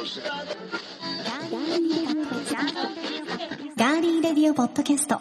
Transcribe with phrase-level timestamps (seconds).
[0.00, 5.20] ガーリーレディオポッドキャスト。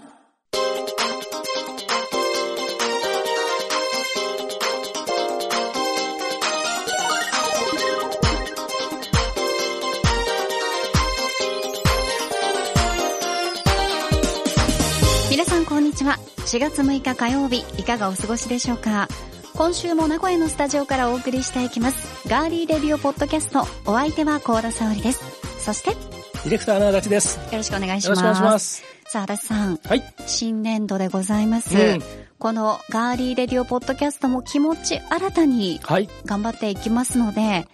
[15.30, 16.16] 皆さんこんにちは。
[16.46, 19.10] 4月6日火曜日、いかがお過ごしでしょうか
[19.56, 22.09] 今週も名古屋のスタジオからお送りしていきます。
[22.30, 23.62] ガーリーレディオポッドキャスト。
[23.90, 25.24] お相手は高田沙織です。
[25.58, 25.96] そして、よ
[26.44, 27.40] ディレクターの足立です。
[27.52, 28.20] ろしくお願いします。
[28.20, 28.84] よろしくお願いします。
[29.06, 29.78] さあ、足立さん。
[29.78, 30.04] はい。
[30.28, 31.76] 新年度でございます。
[31.76, 32.04] うん
[32.38, 36.08] このガーリーレディオポッドキャストも気持ち新たにはい。
[36.26, 37.68] 頑張っていきますので、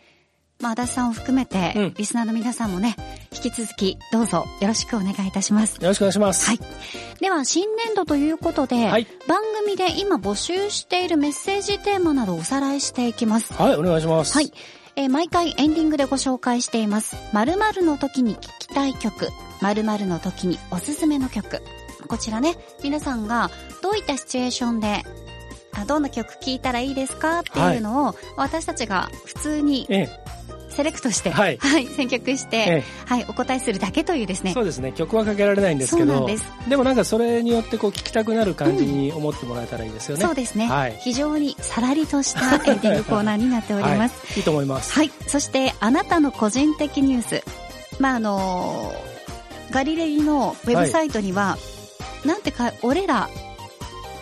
[0.61, 2.95] まあ、足立さんを含めて、うんリスナーの皆さんもね、
[3.31, 5.75] 引き続きどうぞよろしくお願いいたします。
[5.81, 6.47] よろしくお願いします。
[6.47, 6.59] はい。
[7.19, 13.53] では、新年度ということで、はい番組で今募集しているメッセージテーマなどをおさらいしていきます。
[13.53, 14.33] はい、お願いします。
[14.33, 14.51] はい。。
[14.95, 17.17] えー毎回エンディングでご紹介しています。
[17.33, 19.27] 〇〇の時に聴きたい曲、
[19.61, 21.61] 〇〇の時におすすめの曲。
[22.07, 23.49] こちらね、皆さんが
[23.81, 25.03] どういったシチュエーションで、
[25.73, 27.39] あどんな曲聴いたらいいですか？
[27.39, 30.07] っていうのを、私たちが普通にえ
[30.75, 31.57] セレクトして、はい
[31.95, 34.53] 選曲して、え、えはい、お答えするだけというですえ、ね。
[34.53, 34.91] そうですね。
[34.91, 40.23] 曲はかけられないんですけどそうなんです、でもなんかそれによってこう聞きたくなる感じに思ってもらえたらいいですよね。
[40.23, 44.25] そうですね、はい非常にさらりとしたエンディングコーナーになっております。
[44.25, 44.37] はい。
[44.37, 44.93] いいと思います。
[44.93, 45.11] はい。
[45.27, 47.43] そして、あなたの個人的ニュース。
[47.99, 49.15] まあ、あのー
[49.71, 51.57] ガリレディのウェブサイトには、
[52.23, 53.29] なんてか、俺ら、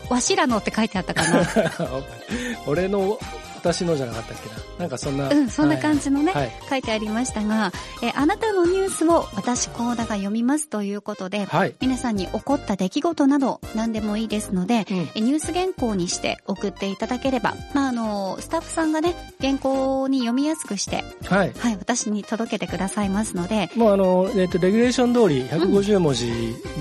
[0.10, 1.48] わしらのって書いてあったかな。
[2.68, 3.20] 俺の、
[3.64, 4.56] 私のじゃなかったっけな。
[4.80, 5.30] なんかそんな。
[5.30, 6.52] うん、そんな感じのね、はい。
[6.70, 11.74] 書いてありましたが、えーあなたのニュースを私、コーダが読みますということで、はい。
[11.80, 21.54] 皆さんに起こった出来事など何でもいいですので、うんえニュース原稿にして送っていただければ、まあ、あの、スタッフさんがね、原稿に読みやすくして、はい。
[21.58, 26.32] はい、私に届けてくださいますので、もうあの、えっ、と、レギュレーション通り150文字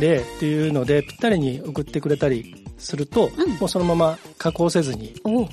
[0.01, 5.49] でっていうので、ぴったりに送ってくれたりすると、うんもうそのまま加工せずに、お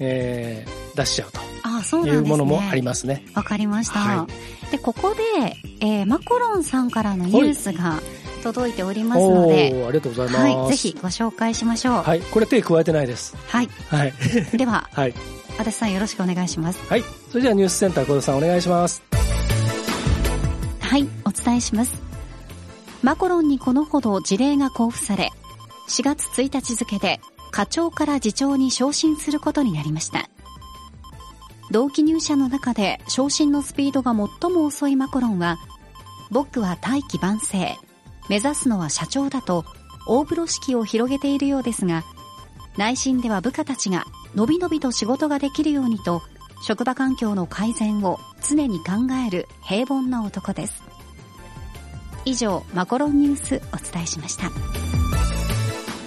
[0.00, 1.30] えー、出しちゃう
[1.62, 2.28] あそうとないんですね。
[2.28, 3.24] うものもありますね。
[3.34, 3.98] わかりました。
[3.98, 4.26] は
[4.70, 8.00] で、ここで、えーマコロンさんからのニュースが
[8.42, 10.36] 届いておりますので、ありがとうございます。
[10.36, 11.94] はい、ぜひご紹介しましょう。
[11.94, 12.04] はい。
[12.04, 13.36] はい、これ手加えてないです。
[13.48, 13.68] はい。
[14.56, 15.14] では、 はい。
[15.56, 16.78] 足立さんよろしくお願いします。
[16.88, 17.04] はい。
[17.30, 19.02] それではニュースセンター小田さんお願いします。
[20.80, 21.92] はい、お伝えします。
[23.02, 25.30] マコロンにこのほど事例が交付され、
[25.88, 27.20] 4月1日付で
[27.54, 30.28] 課長から次長に昇進することになりました。
[31.70, 35.58] 同期入社の中で昇進のスピードが最も遅いマコロンは、
[36.32, 37.78] 僕は大器晩成、
[38.28, 39.64] 目指すのは社長だと
[40.08, 42.02] 大風呂敷を広げているようですが、
[42.76, 44.04] 内心では部下たちが
[44.34, 46.22] のびのびと仕事ができるようにと、
[46.66, 48.92] 職場環境の改善を常に考
[49.24, 50.82] える平凡な男です。
[52.24, 54.50] 以上、マコロンニュースお伝えしました。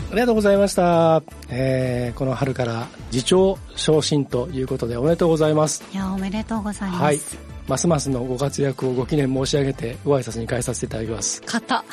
[0.10, 1.22] ありがとうございました。
[1.50, 5.84] えー、この春から次長昇進ということでおめでとうございます。
[5.92, 7.04] いや、おめでとうございます。
[7.04, 7.20] はい。
[7.68, 11.42] ますますのご活躍をご記念申し上げてご挨拶に返させていただきます。
[11.46, 11.84] 型。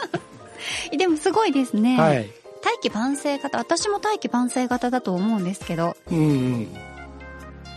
[0.96, 1.98] でもすごいですね。
[1.98, 2.30] はい。
[2.64, 5.96] 大気晩成型、私も大気晩成型だと思うんですけど。
[6.10, 6.68] うんうん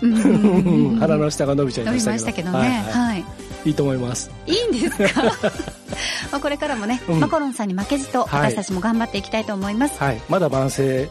[0.02, 0.96] うん。
[1.00, 2.52] 鼻の下が伸びちゃい伸びましたけど。
[2.52, 2.84] ましたけどね。
[2.90, 3.06] はい、は。
[3.08, 3.70] はいい。
[3.70, 4.32] いいと思います。
[4.48, 4.54] い。
[4.54, 5.24] いんですか？
[6.32, 9.98] まあこれからもね、うんマコロンさんに負けじとはい私たちも頑張っていきたいと思います。
[10.00, 10.22] はい。
[10.30, 11.10] まだ万世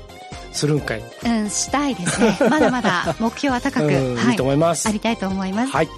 [0.53, 1.03] するんかい。
[1.25, 2.37] うん、したいですね。
[2.51, 4.89] まだまだ目標は高く、うん、はいいと思います。
[4.89, 5.73] ありたいと思います。
[5.73, 5.89] はい。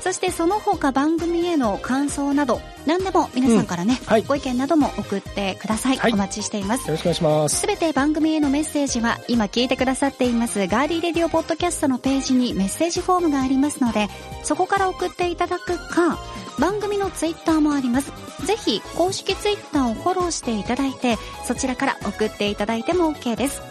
[0.00, 5.96] そしてその他番組への感想など、何でも皆さんからね、うんはいご意見なども送ってください。
[5.96, 6.86] はいお待ちしています。
[6.88, 7.56] よろしくお願いします。
[7.60, 14.08] すべて番組へのメッセージは今聞いてくださっていますガーリーレディオポッドキャストのページにメッセージフォームがありますので
[14.42, 16.18] そこから送っていただくか
[16.58, 18.12] 番組のツイッターもあります。
[18.46, 23.62] ぜひ公式ツイッターをフォローしていただいてそちらから送っていただいても OK です。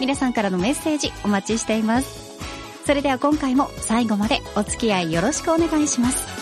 [0.00, 2.38] 皆さんからのメッセージお待ちしています。
[2.86, 6.37] それでは今回も最後までお付き合いよろしくお願いします。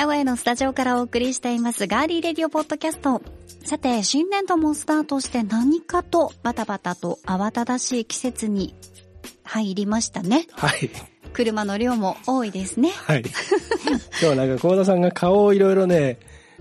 [0.00, 3.20] 名古屋のスタジオからお送りしていますガーリーレディオポッドキャスト。
[3.66, 8.74] さて、新年度もスタートして何かとバタバタと慌ただしい季節に
[9.44, 10.46] 入りましたね。
[10.52, 10.90] はい。
[11.34, 12.92] 車の量も多いですね。
[12.92, 13.24] はい。
[14.22, 16.18] 今日なんか、幸田さんが顔をいろいろね、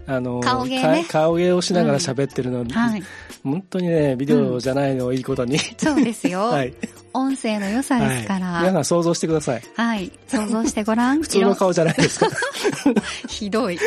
[0.09, 3.03] あの、顔芸ねか顔芸をしながら喋ってるの、はい。
[3.43, 5.59] 本当にね、ビデオじゃないのをいいことに。
[5.77, 6.45] そうですよ。
[6.49, 6.73] はい。
[7.13, 8.47] 音声の良さですから。
[8.47, 8.61] はい。
[8.63, 9.63] 皆さん想像してください。
[9.75, 10.11] はい。
[10.27, 11.21] 想像してごらん。
[11.21, 12.27] 普通の顔じゃないですか。
[13.29, 13.77] ひどい。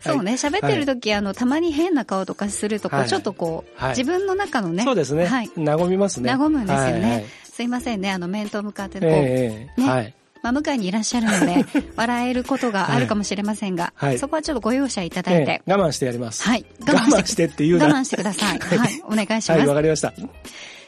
[0.00, 4.84] そうね、喋ってる時、あの、たまに変な顔とかすると、こう、ちょっとこう、自分の中のね。
[4.84, 5.24] そうですね。
[5.24, 5.50] はい。
[5.56, 6.30] 和みますね。
[6.30, 7.24] 和むんですよね。
[7.50, 9.70] すいませんね、あの、面と向かってこう、ね。
[9.78, 10.14] はい。
[10.44, 11.64] まあ、向かいにいらっしゃるので、
[11.96, 16.42] 笑えることがあるかもしれませんが、はい、そこはちょっとご容赦いただいて、我慢してやります。
[16.42, 16.66] はい。
[16.80, 18.58] 我慢してっていう我慢してください。
[18.58, 19.02] はい。
[19.04, 19.50] お願いします。
[19.52, 20.12] はい、わかりました。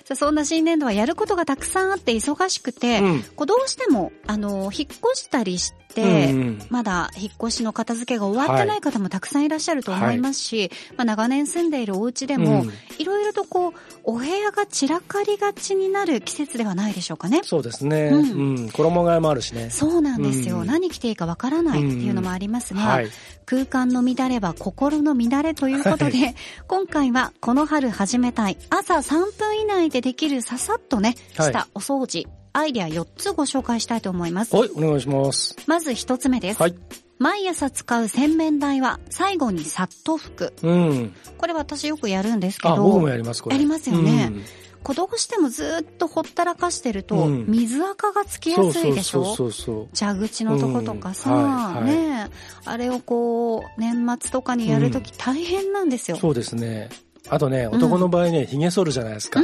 [0.05, 12.65] さあそんな新年度はやることがたくさんあって忙しくて、うん、こうどうしても、あの、引っ越したりして、うんうん、まだ引っ越しの片付けが終わってない方もたくさんいらっしゃると思いますし、はい、まあ、長年住んでいるお家でも、
[12.99, 13.73] いろいろとこう、
[14.05, 17.41] お部屋が散らかりがちになる季節ではないでしょうかね。
[17.43, 18.09] そうですね。
[18.13, 18.57] うん。
[18.57, 19.71] うん、衣替えもあるしね。
[19.71, 20.65] そうなんですよ。
[20.65, 23.09] 何着ていいかわからないっていうのもありますが、はい、
[23.47, 26.35] 空間の乱れは心の乱れということで、はい、
[26.67, 34.57] 今回はこの春始めたい朝3分以内でできるささっとね、したお掃除、アイデア4つご紹介したいと思います。
[34.57, 35.55] はい、お願いします。
[35.67, 36.63] まず1つ目です。
[36.63, 36.75] はい。
[37.19, 40.53] 毎朝使う洗面台は最後にさっと拭く。
[40.63, 41.15] うん。
[41.37, 42.75] これ私よくやるんですけど。
[42.75, 43.57] あ、僕もやります、これ。
[43.57, 44.31] やりますよね。
[44.33, 44.45] うん
[44.87, 52.31] こどうしてもずっとほったらかしてると、水垢がつきやすいでしょ、そうそう蛇口のとことかさ、ね
[52.65, 56.89] あれをこう、年末とかにやるとき大変なんですよ、そうですね。
[57.29, 59.41] あとね、男の場合ね、髭剃るじゃないですか。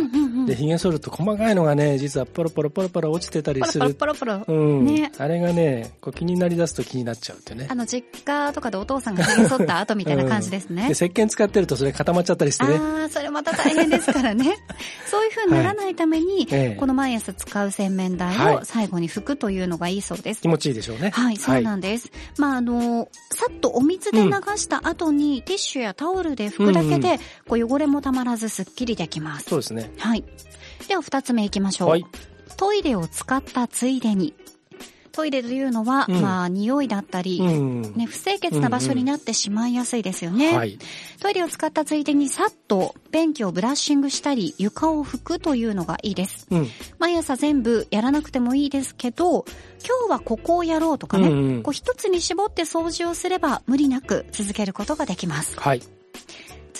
[0.47, 3.95] で、髭剃ると細かいのがね、実はポロポロポロポロ落ちてたりする。
[3.95, 4.55] ポロポロポロ。
[4.55, 4.85] うん。
[4.85, 5.13] ね。
[5.19, 7.67] あれがね、こう気になりだすと気になっちゃうってね。
[7.71, 10.83] あの、実家とかでお父さんが髭剃った後みたいな感じですね。
[10.83, 12.77] うん、で、石鹸使ってるとそれ固まっちゃったりしてね。
[12.77, 14.57] ああ、それまた大変ですからね。
[15.11, 20.43] そういう風にならないために、はい、この毎朝使う洗面台を最後に拭くというのがいいそうです。
[20.43, 21.11] 気持ちいいでしょうね。
[21.11, 22.09] はい、そうなんです。
[22.09, 29.51] はい、まあ、あの、さっとお水で流した後に、うん、ティッシュやタオルで拭くだけで、こう汚れもたまらずすっきりできます。
[29.51, 29.93] そうですね。
[29.99, 30.25] はい。
[30.89, 31.89] では二つ目いきましょう。
[31.91, 32.07] はい。
[32.57, 34.35] トイレを使ったついでに。
[35.13, 40.47] トイレというのは、うん、まあ、匂いだったり、うん、ね、不清潔な場所になってしまいやすいですよね。
[40.47, 40.79] うんうんはい、
[41.21, 46.47] トイレを使ったついでに、さっと便器をブラッシングしたり、床を拭くというのがいいです。
[46.51, 46.69] うん、
[46.99, 49.45] 毎朝全部やらなくてもいいですけど、
[49.87, 55.59] 今日はここをやろうとかね、うんうん、こう一つに絞って掃除をすれば無理なく続けることができます。
[55.61, 55.83] はい。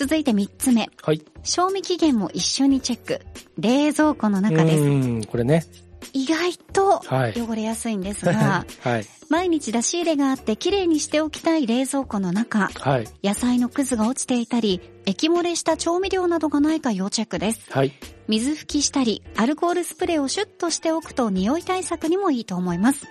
[0.03, 0.89] 続いて3つ目。
[1.01, 1.21] はい。
[1.43, 3.21] 賞味期限も一緒にチェック。
[3.57, 4.83] 冷蔵庫の中です。
[4.83, 4.87] う
[5.19, 5.63] ん、これね。
[6.11, 17.61] 意外と汚れやすいんですが、 はい、毎日出し入れがあってきれいにしておきたい冷蔵庫の中、はい、野菜のくずが落ちていたり、液漏れした調味料などがないか要チェックです。
[17.69, 17.93] はい、
[18.27, 23.07] 水拭きしたり、アルコールスプレーをシュッとしておくと匂い対策にもいいと思います。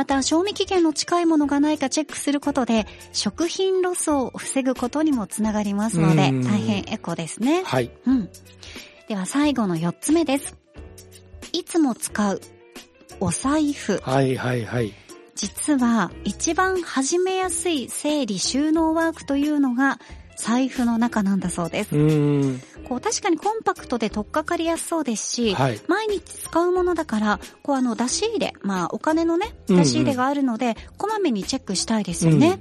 [0.00, 7.62] また、賞味期限の近いものがないかチェックすることで、食品ロスを防ぐことにもつながりますので、大変エコですね。
[7.64, 7.90] はい。
[8.06, 8.30] うん。
[9.08, 10.56] では最後の4つ目です。
[11.52, 12.40] いつも使う、
[13.20, 13.98] お財布。
[13.98, 14.94] はいはいはい。
[15.34, 19.98] 実は、一番始めやすい整理収納ワークというのが、
[20.40, 21.90] 財布の中なんだそうです。
[22.88, 32.48] こう確かにコンパクトで取っかかりやすそうですし、はい、毎日使うものだから、こうあの出し入れ、まあお金のね、出し入れがあるので、うんうん、こまめにチェックしたいですよね。
[32.48, 32.60] うん、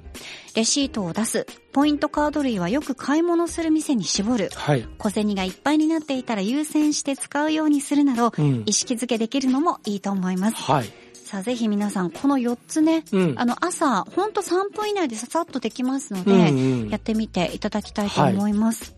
[0.55, 10.57] レシートを出す、ポイントカード類はよく買い物する店に絞る、はい、小銭がいっぱいになっていたら優先して使うようにするなど、うん、意識づけできるのもいいと思います。
[10.57, 18.95] はいさあ、ぜひ皆さん、この4つね、うん、あの、朝、ほんと3分以内でささっとできますので、うんうん、やってみていただきたいと思います。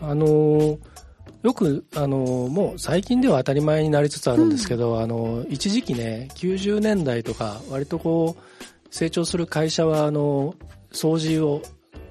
[0.00, 0.78] はい、あのー、
[1.42, 10.54] よく、あのー、もう最近では当たり前になりつつあるんですけど、うん、あのー、一時期ね、90年代とか、割とこう、成長する会社は、あの
[10.92, 11.60] 掃除を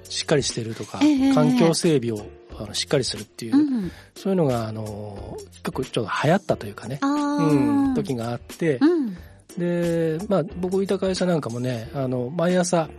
[0.04, 2.26] しっかりしてるとか、えー、環境整備を
[2.58, 9.16] あのしっかりするっていう、うん、そういうのが、あの結構ちょっと流行ったというかね、うん、時があって、うん
[9.58, 12.90] で、まあ、僕いた会社なんかもね、あの、毎朝、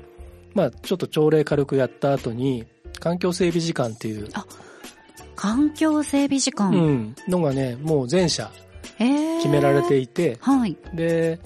[0.55, 2.67] まあ、ちょっと朝礼軽くやった後に、
[3.01, 4.29] 環境整備時間っていう。
[4.35, 4.47] あ、
[5.35, 7.17] 環境整備時間うん。
[7.29, 8.51] のがね、もう全社、
[8.99, 10.77] 決められていて、はい。
[10.95, 11.41] で、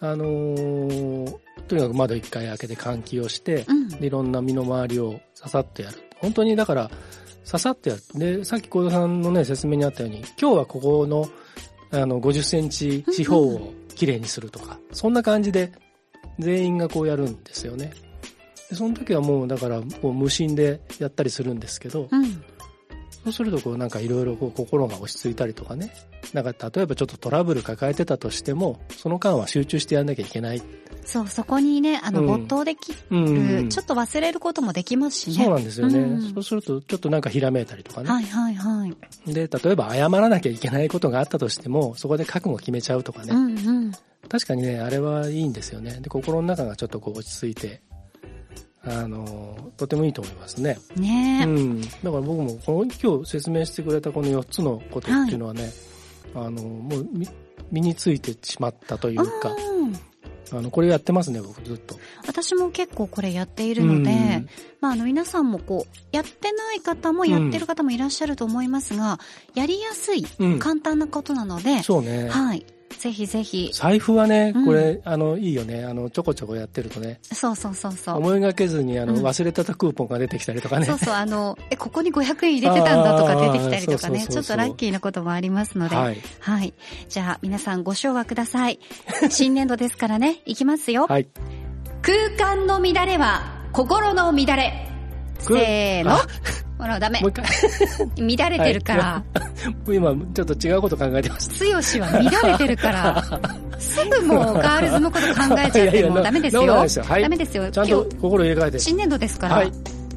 [0.00, 1.38] あのー、
[1.68, 5.98] とにかく窓一回開けて換気をして、うん、でいろんな身の回りをささっとやる。
[6.16, 6.90] 本当にだから、
[7.44, 8.18] ささっとやる。
[8.18, 11.26] で、さっき幸田さんのね、説明にあったように、今日はここの、
[11.90, 15.72] あの、50センチ四方を綺麗にするとか、そんな感じで
[16.38, 17.92] 全員がこうやるんですよね。
[18.70, 22.24] でその時はもうだからもう無心でやったりするんですけど、うん、
[23.24, 25.92] そうするとこうなんかいろいろ心が落ち着いたりとかね。
[26.32, 30.62] なんか例えばちょっとトラブル抱えてたとしても、その間は集中してやんなきゃいけない。
[31.04, 35.44] そう、そこにね、あの、没頭できる、うん、ちょっと忘れることもできますしね。
[35.44, 35.98] そうなんですよね。
[35.98, 38.10] うん、そうすると、ちょっとなんかひらめいたりとかね。
[38.10, 39.32] はいはいはい。
[39.32, 43.32] で、例えば謝らなきゃいけないことがあったとしても、そこで覚悟決めちゃうとかね。
[43.32, 43.79] うんうん、
[44.30, 45.98] 確かにね、あれはいいんですよね。
[46.00, 47.82] で、心の中がちょっとこう落ち着いて、
[48.84, 50.78] あの、とてもいいと思いますね。
[50.94, 51.80] ねうん。
[51.80, 55.72] だから僕もこの今日説明してくれたこの4つのことっていうのはね、
[56.32, 57.08] はい、あの、もう
[57.72, 59.56] 身についてしまったというか、
[60.52, 61.96] あの、これやってますね、僕ずっと。
[62.26, 64.48] 私も結構これやっているので、うん、
[64.80, 69.20] まあ、あの、皆さんもこう、やってない方もやってる方もいらっしゃると思いますが、
[69.54, 70.24] うん、やりやすい、
[70.58, 72.28] 簡単なことなので、そうね。
[72.28, 72.64] はい。
[72.98, 73.70] ぜひぜひ。
[73.72, 75.84] 財布はね、これ、うん、あの、いいよね。
[75.84, 77.20] あの、ちょこちょこやってるとね。
[77.22, 78.16] そうそうそうそう。
[78.16, 80.86] 思いがけずに、あの、うん、忘れてたクーポンが出てきたりとかね。
[80.86, 84.26] そうそう、あの、 え、ここに500円入れてたんだとか出てきたりとかね。
[84.28, 85.96] ちょっとラッキーなこともありますので。
[85.96, 86.18] はい。
[86.40, 86.74] はい。
[87.08, 88.78] じゃあ、皆さんご唱和ください。
[89.30, 91.06] 新年度ですからね、いきますよ。
[91.08, 91.28] はい。
[92.02, 94.89] 空間の乱れは、心の乱れ。
[95.40, 96.16] せーの。
[96.78, 97.20] ほら、ダメ。
[97.20, 97.44] もう一回。
[98.36, 99.22] 乱れてるから。
[99.86, 101.54] 今、ちょっと違うこと考えてました。
[101.54, 103.24] つよしは乱れてるから。
[103.78, 106.66] すぐもうガールズのこと考えちゃってもうダメですよ。
[106.66, 107.70] ダメですよ。
[107.70, 108.78] ちゃんと心入れ替えて。
[108.78, 109.56] 新年度ですから。
[109.56, 109.72] はい。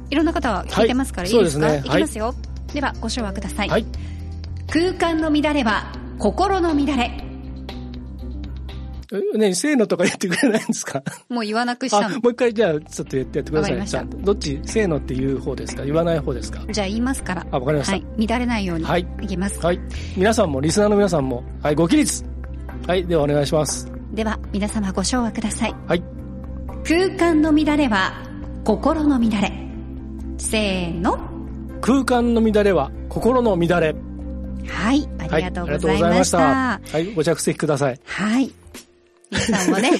[0.09, 2.35] いろんな方は聞いてますから、いいですか、いきますよ。
[2.73, 3.69] では、ご唱和ください。
[3.69, 3.85] はい。
[4.71, 7.22] 空間の乱れは、心の乱れ。
[9.35, 11.03] ね、せーのとか言ってくれないんですか？
[11.29, 12.19] もう言わなくしたの。
[12.19, 13.87] もう一回じゃあ、ちょっと言ってやってください。
[13.87, 14.17] ちゃんと。
[14.17, 15.83] どっち、せーのって言う方ですか？
[15.83, 16.63] 言わない方ですか？
[16.71, 17.45] じゃあ言いますから。
[17.51, 17.93] あ、わかりました。
[17.93, 18.27] はい。
[18.27, 18.85] 乱れないように。
[18.85, 19.07] はい。
[19.21, 19.59] いきます。
[19.59, 19.79] はい。
[20.17, 22.25] 皆さんも、リスナーの皆さんも、はい、ご起立
[22.87, 23.91] はい、ではお願いします。
[24.13, 25.75] では、皆様ご唱和ください。
[25.87, 26.03] はい。
[26.83, 28.13] 空間の乱れは、
[28.65, 29.51] 心の乱れ。
[30.37, 31.19] せーの。
[31.81, 33.95] 空間の乱れは、心の乱れ。
[34.67, 36.37] はい、ありがとうございました。
[36.37, 37.99] はい、はい、ご着席ください。
[38.05, 38.51] はい。
[39.33, 39.99] 皆さんもね、今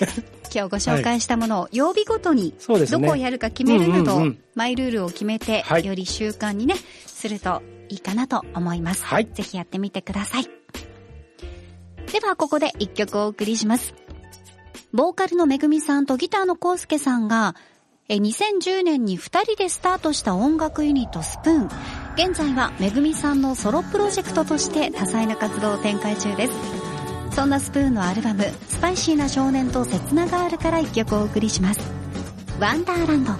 [0.51, 4.21] 日ご紹介したものを曜日ごとにどこをやるか決めるなど、
[4.55, 6.75] マイルールを決めて、より習慣にね、
[7.05, 9.03] するといいかなと思います。
[9.03, 10.49] はい、ぜひやってみてください。
[12.11, 13.95] では、ここで一曲お送りします。
[14.93, 17.55] ボーカルのめぐみさんとギターのコウスケさんが、
[18.09, 21.69] 2010年に2人でスタートした音楽ユニットスプーン。
[22.15, 26.92] 現在はめぐみさんのソロプロジェクトとして多彩な活動を展開中です。
[27.33, 31.79] そんなスプーンのアルバム「スパイシーな少年と刹那ガール」から一曲お送りします
[32.61, 33.33] 「ワンダーランド」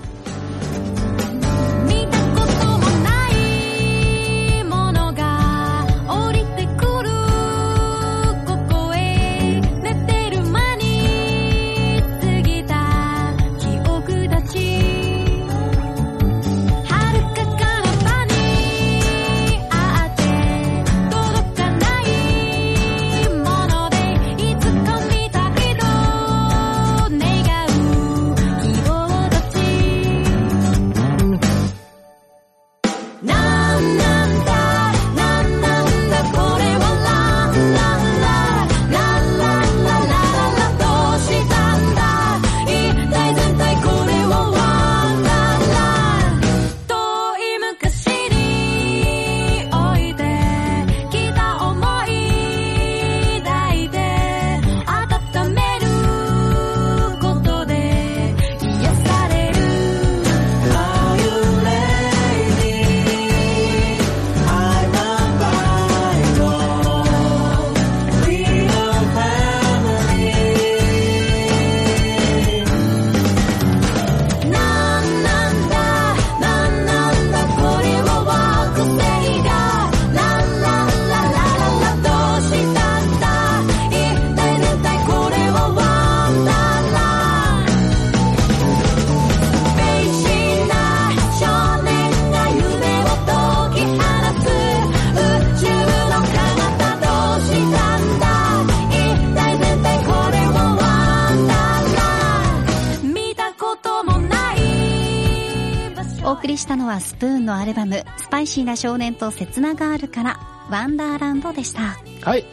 [106.86, 111.98] はスプーンのアルバム、スパイシーな少年と切なガールから、ワンダーランドでした。
[112.22, 112.46] はい。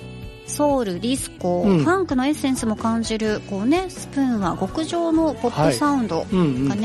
[0.46, 6.38] ソウル、ディスコ、うん、ファンクのエッセンスも感じる、こうね、スプーンは極上のポップサウンドがね、はい。
[6.38, 6.76] うんうん、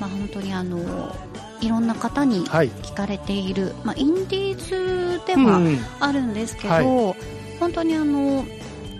[0.00, 1.16] まあ本当にあの、
[1.60, 5.60] いろんな方に聞かれている、はい、まあインディーズでは
[6.00, 7.16] あるんですけど、うんはい、
[7.58, 8.44] 本当にあの、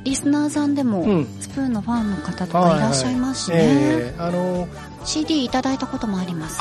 [0.04, 3.56] リスナーさんでも、スプーンのファンの方とかいらっしゃいますしね。
[3.58, 4.68] はいはいえー、あの
[5.04, 6.60] CD いただいたこともあります。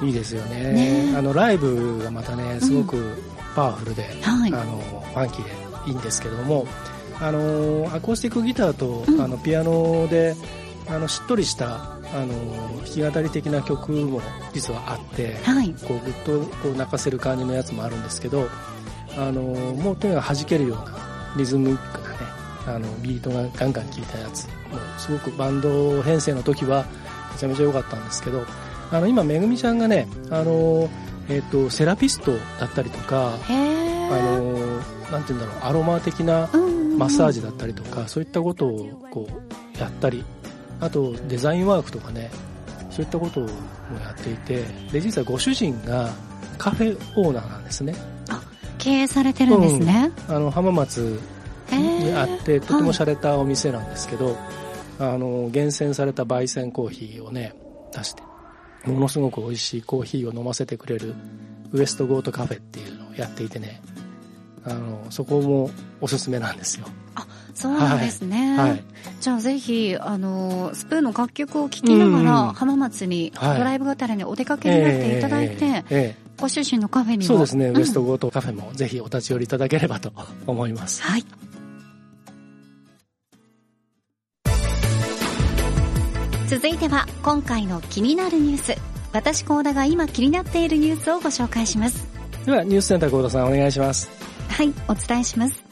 [0.00, 0.72] あ、いいですよね、
[1.10, 3.22] ね、あのライブがまたねすごく
[3.54, 6.66] パワフルで、うんはい、あのファンキーでいいんですけれども
[7.20, 10.34] あのアコースティックギターと、うん、あのピアノで
[10.88, 12.34] あのしっとりしたあの
[12.78, 14.20] 弾き語り的な曲も
[14.52, 18.48] 実はあって、はい、こうぐっとこう泣かせる感じのやつもあるんですけど
[19.16, 22.16] あのもうとにかく弾けるようなリズムックなね
[22.66, 26.84] あのビートがガンガン効いたやつもうすごくバンド編成の時は
[27.32, 28.44] めちゃめちゃ良かったんですけど
[28.90, 30.88] あの今めぐみちゃんがねあの、
[31.28, 33.48] えーと、セラピストだったりとかあ
[34.10, 34.52] の
[35.10, 36.48] なんて言うんだろうアロマ的な
[36.96, 40.24] マッサージだったりとか、そういったことをこうやったり
[40.80, 42.30] あとデザインワークとかね
[42.90, 43.48] そういったことも
[44.00, 46.10] やっていてで実はご主人が
[46.58, 47.94] カフェオーナーなんですね。
[48.28, 48.42] あ
[48.78, 51.20] 経営されてるんですね、うん、あの浜松
[51.72, 54.36] にあってとても洒落たお店なんですけど、はい、
[55.00, 57.54] あの厳選された焙煎コーヒーをね
[57.92, 58.22] 出して
[58.86, 61.14] ものすごく美味しいコーヒーを飲ませてくれる
[61.72, 63.80] ウエストゴートカフェっていうのをやっていてね。
[64.68, 66.86] あのそこもおすすめなんですよ。
[67.14, 68.84] あそうなんですね、はい、
[69.20, 77.24] じゃあぜひあのスプーンの楽曲を聴きながら、浜松に、ドライブがたらにお出かけになっていただいて、えーえー、ご主人のカフェにも。
[77.24, 80.12] そうですね、ウエストゴートカフェもぜひお立ち寄りいただければと
[80.46, 81.00] 思います。
[81.02, 81.24] はい
[86.48, 88.80] 続いては今回の気になるニュース。
[89.12, 92.06] 私高田が今気になっているニュースをご紹介します。
[92.44, 94.08] ではニュースセンター高田さんお願いします。
[94.48, 95.64] はいお伝えします。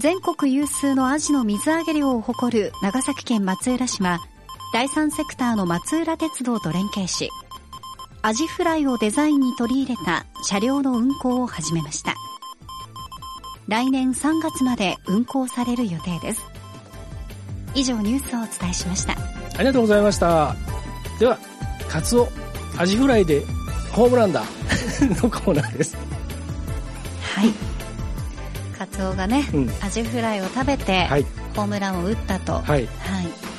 [0.00, 4.20] 全国有数のアジの水揚げ量を誇る長崎県松浦市は
[4.72, 7.30] 第三セクターの松浦鉄道と連携し
[8.22, 12.14] アジフライをデザインに取り入れた車両の運行を始めました。
[13.66, 16.57] 来年3月まで運行される予定です
[17.74, 19.12] 以上ニュースをお伝えしました。
[19.12, 20.54] ありがとうございました。
[21.18, 21.38] では
[21.88, 22.28] カツオ
[22.76, 23.42] アジフライで
[23.92, 24.44] ホームランだ。
[25.22, 25.96] のコーナーです。
[27.22, 27.52] はい。
[28.78, 32.54] カツオがね、うん、アジフライを食べて、はい、ホームランを打ったと。
[32.54, 32.86] はい、はい、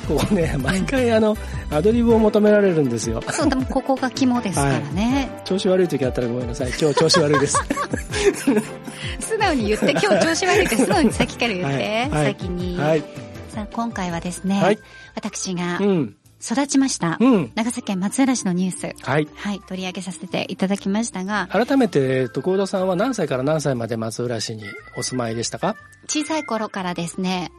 [0.08, 1.36] ここね毎回あの、
[1.70, 3.22] うん、アドリブを求められるんですよ。
[3.30, 6.68] そうでもここが肝ですからね、はい、調子悪い時あったらごめんなさい。
[6.68, 7.58] 今日調子悪いです。
[9.20, 13.04] 素直に言って今日調子悪いから素直に先から言って、はい、先に、はい、
[13.50, 14.78] さあ今回はですね、
[15.14, 16.16] 私が、うん。
[16.42, 24.64] 育ちました、うん、長崎県松浦市のニュース、はい、はい、取り上げさせていただきましたが改めて幸田さんは何歳から何歳まで松浦市に
[24.96, 25.76] お住まいでしたか？
[26.08, 27.52] 小さい頃からですね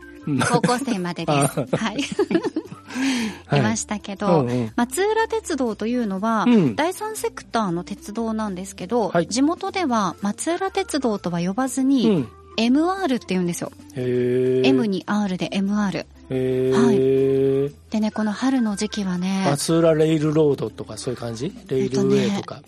[0.49, 1.59] 高校生までです。
[1.77, 1.99] はい。
[3.59, 13.71] いましたけど、うんうん、松浦鉄道というのは、うん、第三セクターの鉄道なんですけど、はい、地元では松浦鉄道とは呼ばずに、うん、MR って言うんですよ。
[13.95, 16.05] M に R で MR。
[16.29, 16.97] はい。
[17.89, 19.45] でね、この春の時期はね。
[19.49, 21.53] 松浦レイルロードとかそういう感じ？
[21.67, 22.55] レイルウェイとか。
[22.55, 22.61] ね、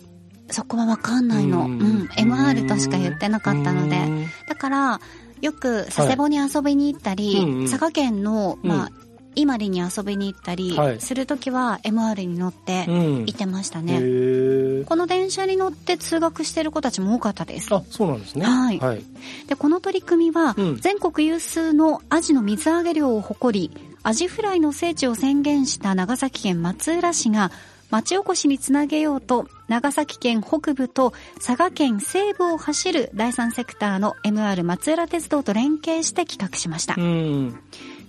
[0.50, 1.66] そこはわかんないの。
[1.66, 2.08] うん。
[2.16, 4.28] MR としか言ってなかったので。
[4.48, 5.00] だから、
[5.40, 8.90] よく佐世保に遊びに行ったり、はい佐賀県の、まあ、
[9.34, 17.74] 伊万里に遊びに行ったりするときは MR に乗って行ってましたね、うん、この電車に乗って通学してる子たちも多かったです。
[17.74, 18.46] あそうなんですね。
[18.46, 19.02] はい、はい、
[19.48, 27.50] でこの取り組みは、全国有数のアジの水揚げ量を誇りアジフライの聖地を宣言した長崎県松浦市が
[27.90, 36.96] 町おこしにつなげようと長崎県北部と佐賀県西部を走る第三セクターの MR 松浦鉄道と連携して企画しました。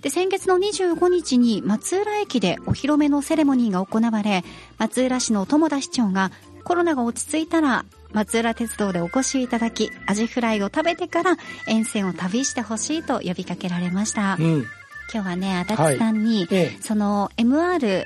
[0.02, 4.44] で先月の25日に松浦駅でお披露目のセレモニーが行われ
[4.78, 6.30] 松浦市の友田市長が
[6.64, 14.66] コロナが落ち着いたら松浦鉄道でお越しいただきアジフライを食べてから沿線を旅してほしいと呼びかけられました、うん、
[15.12, 16.48] 今日はね足立さんに、はい。
[16.50, 18.04] ええ、その MR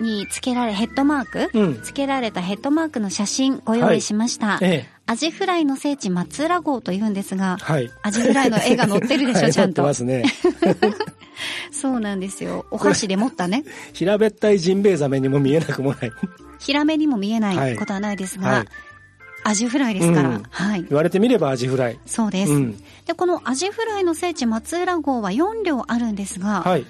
[0.00, 4.58] につけられ、ヘッドマーク、うん、つけられたヘッドマークの写真ご用意しました。
[4.58, 4.64] はい。
[4.64, 9.82] ええ、アジフライの聖地松浦号と言うんですが、はい、アジフライの絵が載ってるでしょ、 はい、ちゃんと。
[9.82, 10.24] ますね。
[11.70, 12.66] そうなんですよ。
[12.70, 13.64] お箸で持ったね。
[13.92, 16.12] 平べったいジンベエザメにも見えなくもない。
[16.58, 18.66] 平めにも見えないことはないですが、はい、
[19.44, 20.84] アジフライですから、うん、はい。
[20.88, 22.00] 言われてみればアジフライ。
[22.06, 22.52] そうです。
[22.52, 26.86] うん、で、このアジフライの聖地松浦号は4両あるんですが、はい、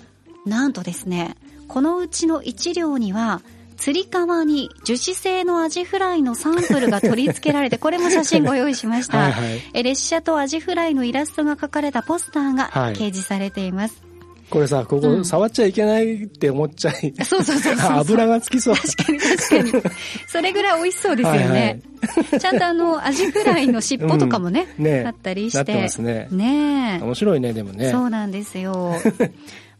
[0.46, 1.36] なんとですね、
[1.68, 3.42] このうちの1両には、
[3.76, 9.18] つり革に樹脂製のアジフライのサンプルが取り付けられて、 これも写真ご用意しました。
[9.18, 9.40] はいは
[9.74, 13.96] い、列車とアジフライのイラストが描かれたポスターが掲示されています。
[13.96, 14.06] はい
[14.48, 17.12] これさ、ここ触っちゃいけないって思っちゃい。
[17.18, 18.76] うん、そうそうそう 油がつきそう。
[18.76, 19.82] 確かに確かに。
[20.28, 21.40] それぐらい美味しそうですよね。
[21.40, 25.58] はいはい、ちゃんとあの、アジフライの尻尾とかもね、うん、ねあったりして。
[25.58, 26.28] なってますね。
[26.30, 27.90] ね面白いね、でもね。
[27.90, 28.94] そうなんですよ。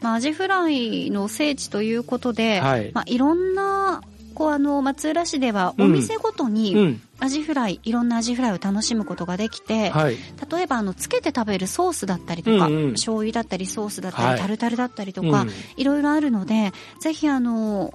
[0.01, 4.03] まあ、アジフライの聖地ということで、はい、まあ、いろんな
[4.37, 10.19] こうあの松浦市ではお店ごとにアジフライ、いろんなアジフライを楽しむことができて、はい、
[10.51, 17.95] 例えばあのつけて食べるソースだったりとか、うんうん、醤油だったりソースだったり、はい、タルタルだったりとか、うん、いろいろあるのでぜひあの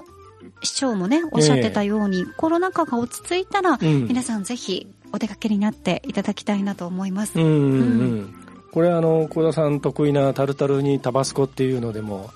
[0.63, 7.39] 市長もねおっしゃってたように、えー、コロナ禍が落ち着いたら、うん、皆さんぜひお出かけになっていただきたいなと思います。
[7.39, 7.51] うんうん。
[7.51, 7.85] う
[8.15, 8.35] ん
[8.71, 12.29] これあの、小田さん得意なタルタルにタバスコっていうのでも、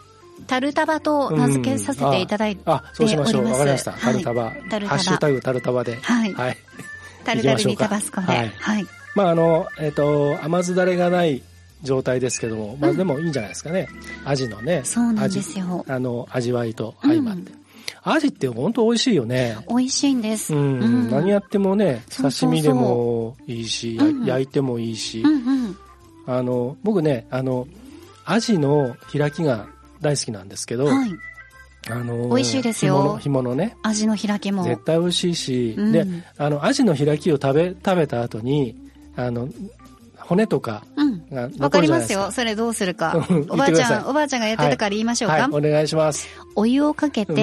[0.47, 2.89] タルタバと名付けさせていただいております。
[2.89, 3.45] あ、そうしましょう。
[3.45, 3.93] わかりました。
[3.93, 4.51] タルタバ。
[4.51, 4.87] タルタバ。
[4.87, 5.95] ハッシュタグタルタバで。
[5.95, 6.33] はい。
[6.33, 6.57] はい。
[7.23, 8.27] タルタルにタバスコで。
[8.27, 8.49] はい。
[8.49, 11.41] はい、まあ、あの、えっ、と、甘酢だれがない
[11.83, 13.87] 状態ですけども、まあでもいいんじゃないですかね。
[14.25, 14.81] アジのね。
[14.83, 15.85] そうなんですよ。
[15.87, 17.51] あの、味わいと相まって。
[18.03, 19.57] アジって本当美味しいよね。
[19.67, 20.53] 美味しいんです。
[20.53, 21.09] うん。
[21.09, 25.23] 何やってもね、刺身でもいいし、焼いてもいいし。
[26.27, 27.67] あの、僕ね、あの、
[28.25, 29.67] アジの開きが
[30.01, 31.11] 大好きなんですけど、はい、
[31.89, 33.17] あの美味しいですよ。
[33.21, 33.75] 干物ね。
[33.83, 34.63] 味の開きも。
[34.63, 36.05] 絶対美味しいし、うん、で、
[36.37, 38.75] あの、アジの開きを食べ、食べた後に、
[39.15, 39.47] あの、
[40.17, 40.83] 骨とか
[41.31, 42.31] がわ、かりますよ。
[42.31, 43.25] それどうするか。
[43.49, 45.33] おばあちゃん、おばあちゃんがやってたから言いましょうか。
[45.33, 46.27] はいはい、お願いします。
[46.55, 47.35] お湯をかけて、お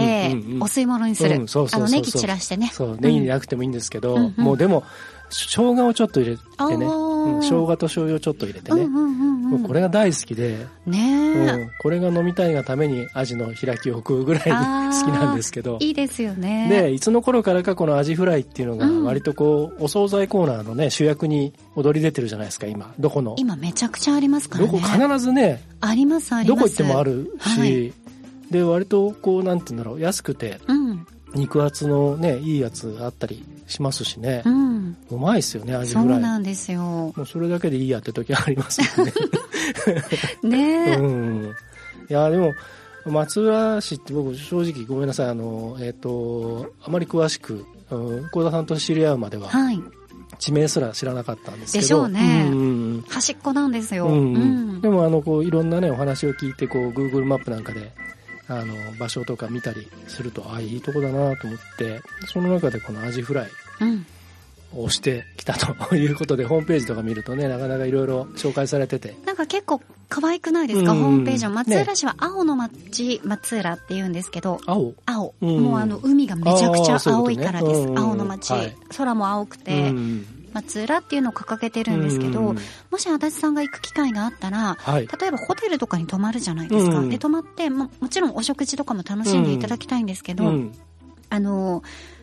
[0.67, 1.47] 吸い物にする。
[1.47, 2.71] そうそうあの、ネギ散らしてね。
[2.73, 4.83] そう、ネギなくてもいいんですけど、もうでも、
[5.33, 14.51] 生姜をちょっと入れてね、うん、生姜と醤油をちょっと入れてね、もうこれが大好きで、ねうん、これが飲みたいがためにアジの開きを食うぐらいに
[15.01, 15.79] 好きなんですけど。
[15.81, 16.69] いいですよね。
[16.69, 22.95] でいつの頃からかこのアジフライっていうのが割とこう、お惣菜コーナーのね主役に踊り出てるじゃないですか今。
[22.99, 23.35] どこの。
[23.39, 24.71] 今めちゃくちゃありますからね。
[24.71, 26.61] どこ必ずねありますあります。
[26.61, 27.93] どこ行ってもあるし、はい、
[28.51, 36.81] で割とこうなんて言うんだろう安くて、うん、肉厚のねいいやつあったりしますしね、うん、うまいですよねアジフライそうなんですよ。
[36.81, 39.13] もうそれだけでいいやって時ありますよね。
[40.43, 40.97] ね。
[40.99, 41.55] うん。
[42.09, 42.53] いやでも
[43.07, 45.29] 松浦市って僕正直ごめんなさい。
[45.29, 49.81] あのえっ、ー、とあまり詳しく幸田さんと知り合うまでは、はい、
[50.39, 51.83] 地名すら知らなかったんですけど。
[51.83, 54.35] でしょうね、うん、端っこなんですよ、うん。
[54.35, 57.93] うん、でもあのこういろんなねお話を聞いてこう Google マップなんかで
[58.49, 63.51] あの場所とか見たりするとあいいとこだなと思ってその中でこのアジフライ
[64.75, 69.17] をしてきたということで、ホームページとか見るとねなかなかいろいろ紹介されてて。
[69.27, 71.51] なんか結構可愛くないですか、ホームページは。
[71.51, 74.61] 松浦市は青の町、松浦って言うんですけど。
[74.67, 74.95] 青。
[75.07, 79.93] 青、もうあの海がめちゃくちゃ青いからです、ね、青の町、はい、空も青くて、
[80.53, 87.01] 松浦っていうのを掲げてるんですけど、もし足立さんが行く機会があったら、はい、例えばホテルとかに泊まるじゃないですか。
[87.03, 90.45] で、泊まっても、もちろんお食事とかも楽しんでいただきたいんですけど、
[91.31, 92.22] あの、た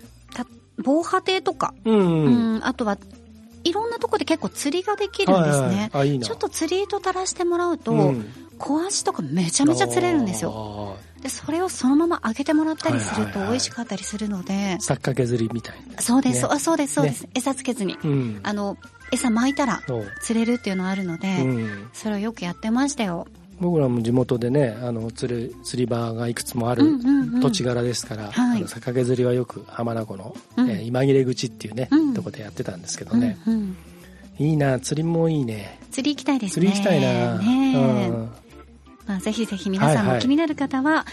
[0.83, 2.97] 防波堤とか、うん、うん、あとは、
[3.63, 5.89] いろんなとこで結構釣りができるんですね。
[5.91, 6.11] はいはい。
[6.13, 8.25] いいちょっと釣り糸垂らしてもらうと、うん、
[8.57, 10.97] 小アジとかめちゃめちゃ釣れるんですよ。
[11.21, 14.77] で、それをそのまま揚げてもらったりすると美味しかったりするので。
[14.79, 17.23] さっか削りみたいな、そうです、あそうです、そうです。
[17.23, 17.97] ね、餌つけずに。
[18.03, 18.77] うん、あの、
[19.11, 19.81] 餌巻いたら
[20.21, 23.27] 釣れるっていうのはあるので、うん、それをよくやってましたよ。
[23.59, 26.83] 僕らも地元でねあの釣る釣り場がいくつもある
[27.41, 33.75] 土地柄ですから、あの逆削りはよく浜名湖の、うん、えー、今切れ口っていうね、うん、とこでやってたんですけどね、うんうん、
[34.39, 35.79] いいな釣りもいいね。
[35.91, 36.65] 釣り行きたいですね。
[36.65, 38.29] 釣り行きたいな、ねうん。
[39.05, 41.05] まあ、ぜひぜひ皆さんも気になる方は、はいはい、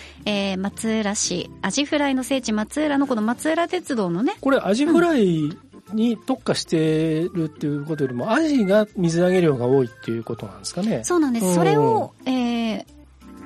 [0.53, 4.37] えー、松浦市アジフライの聖地松浦のこの松浦鉄道のね。
[4.41, 5.49] これアジフライ
[5.93, 11.05] に特化してるっていうことよりもアジが水揚げ量が多いっていうことなんですかね。
[11.05, 12.85] そうなんです、それを、えー、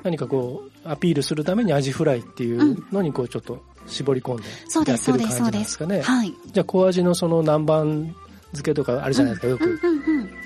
[0.03, 6.01] 何かこうアピールするためにアジフライっていうのにこうちょっと絞り込んでやってる感じなんですかね。
[6.01, 8.13] はい、じゃあ小アジのその南蛮
[8.45, 9.79] 漬けとかあるじゃないですか、よく、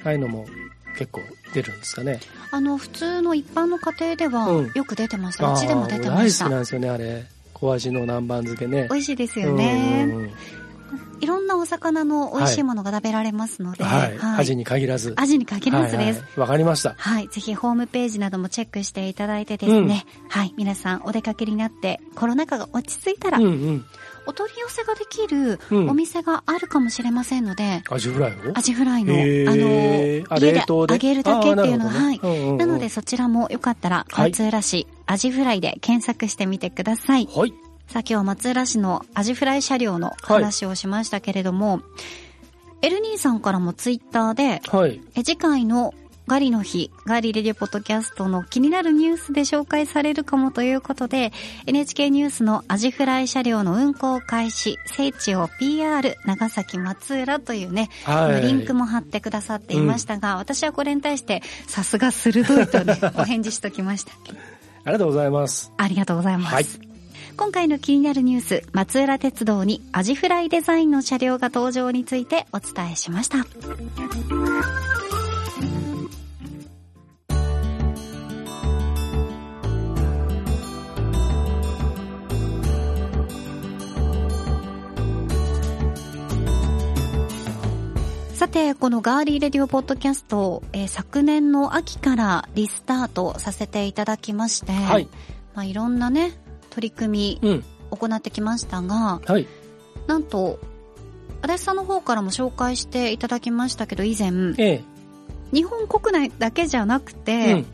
[0.04, 0.46] ああいうのも
[0.98, 1.22] 結構
[1.54, 2.20] 出るんですかね。
[2.52, 6.46] あの普通の一般の家庭ではよく出てました、うちでも出てました。
[6.46, 7.26] 大好きなんですよねあれ。
[7.54, 8.88] 小味の南蛮漬けね。
[8.90, 10.30] 美味しいですよね
[11.22, 14.18] いろんなお魚の美味しいものが食べられますので、はい。
[14.18, 15.14] はい、味に限らず。
[15.18, 16.20] 味に限らずです。
[16.20, 16.40] わ、はい。
[16.40, 16.96] はい、かりました。
[16.98, 17.28] はい。
[17.30, 20.54] ぜひホームページなどもチェックしていただいてですね、うん、はい。
[20.58, 23.86] 皆さんお出かけになってコロナ禍が落ち着いたら、うんうん、
[24.28, 28.36] お取り寄せができるお店があるかもしれませんので、アジフライを？
[28.56, 32.20] アジフライの、あの、家で揚げるだけっていうのは、はい、
[32.58, 37.28] なのでそちらもよかったら、松浦市アジフライで検索してみてください。
[37.34, 37.54] はい。
[37.88, 41.78] さあ今日は松浦市のアジフライ車両の話をしましたけれども、は
[42.82, 45.94] い、エルニーさんからもツイッターで、はい、え次回の
[46.28, 51.32] ガリの日、ガリレディポッドキャストの気になるニュースで紹介されるかもということで、
[51.68, 64.14] NHK ニュースのアジフライ車両の運行開始、聖地を PR、長崎松浦というね、はい、リンクも貼ってくださっていましたが、うん、私はこれに対して、さすが鋭いとね、 お返事しときました。
[64.86, 65.72] ありがとうございます。
[65.78, 66.56] ありがとうございます。
[66.56, 66.85] はい
[67.38, 73.46] 今回の気になるニュース、松浦鉄道にアジフライデザインの車両が登場についてお伝えしました。
[88.34, 95.10] さて、このガーリーレディオポッドキャスト、えー、昨年の秋からリスタートさせていただきまして、はい、
[95.54, 96.32] まあ、いろんなね
[96.76, 99.48] 取り組み行ってきましたが、はい、
[100.08, 100.60] なんと
[101.42, 104.84] 足立さんの方からも紹介していただきましたけど以前、ええ、
[105.54, 107.66] 日本国内だけじゃなくて、うん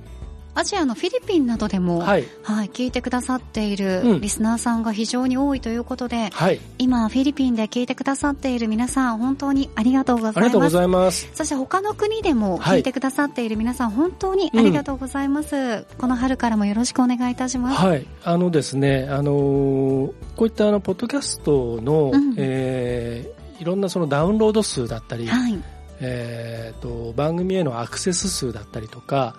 [0.53, 10.37] アジアのフィリピンなどでも、はい、はい、聞いてくださっているリスナーさんが非常に多いということで、はい、今フィリピンで聞いてくださっている皆さん本当にありがとうございます。
[10.37, 11.29] ありがとうございます。
[11.33, 17.77] そして他の国でも聞いてくださっている皆さん、はい、本当にありがとうございます、うん、この春からもよろしくお願いいたします。
[17.77, 18.05] はい。
[18.23, 25.57] あのですねあのー、こういったあのポッドキャストの、うん、えー、いろんなそのダウンロード数だったり、はい。
[26.03, 29.35] えーと番組へのアクセス数だったりとか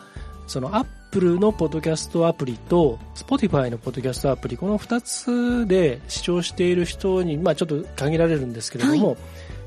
[0.47, 9.17] そのアップルのポッドキャストアプリと Spotify のポッドキャストアプリこの2つで視聴している人に、まあ、ちょっと限られるんですけれども、はい。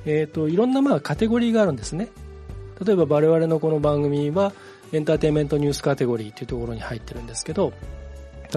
[0.08, 2.10] えーと、いろんなまあカテゴリーがあるんですね。
[2.84, 4.54] 例えば我々のこの番組は
[4.92, 7.74] エンターテインメントニュースカテゴリーというところに入ってるんですけど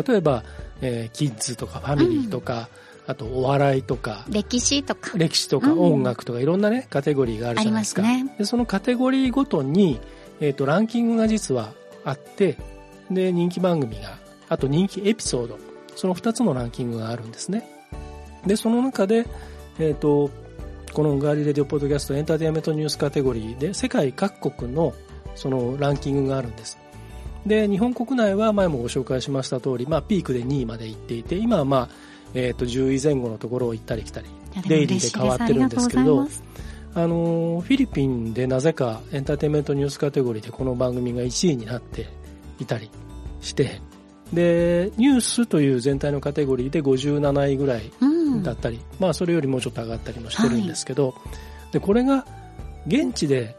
[0.06, 0.42] 例えば、
[0.80, 2.68] えー、キッズとかファミリーとか、
[3.06, 5.16] うん、あとお笑いとか歴史とか。
[5.16, 10.00] 歴史とか音楽とか、いろんなねカテゴリーがあるじゃないですか、ね、でそのカテゴリーごとに、
[10.40, 11.72] えーとランキングが実は
[12.04, 12.56] あって、
[13.10, 14.18] で、人気番組が、
[14.48, 15.58] あと人気エピソード、
[15.96, 17.68] その2つのランキングがあるんですね。
[18.46, 19.26] で、その中で、
[19.78, 20.30] えっ、ー、と、
[20.92, 24.94] このガーリレディオポッドキャストエンターテインメントニュースカテゴリーで世界各国の
[25.34, 26.78] そのランキングがあるんです。
[27.46, 31.88] で、日本国内は前もご紹介しました通り、まあピークで2位まで行っていて、今はまあ、
[32.34, 34.26] えっ、ー、と10位前後のところを行ったり来たり、
[34.66, 36.26] デイリーで変わってるんですけど、
[36.94, 42.08] あのフィリピンでなぜかエンターテインメントニュースカテゴリーでこの番組が1位になって
[42.58, 42.90] いたり
[43.40, 43.80] して
[44.32, 47.90] でニュースという全体のカテゴリーで57位ぐらい
[48.42, 51.14] だったり、うん、まあそれよりもうちょっと上がったりもしてるんですけど、は
[51.70, 52.26] い、でこれが
[52.86, 53.56] 現地で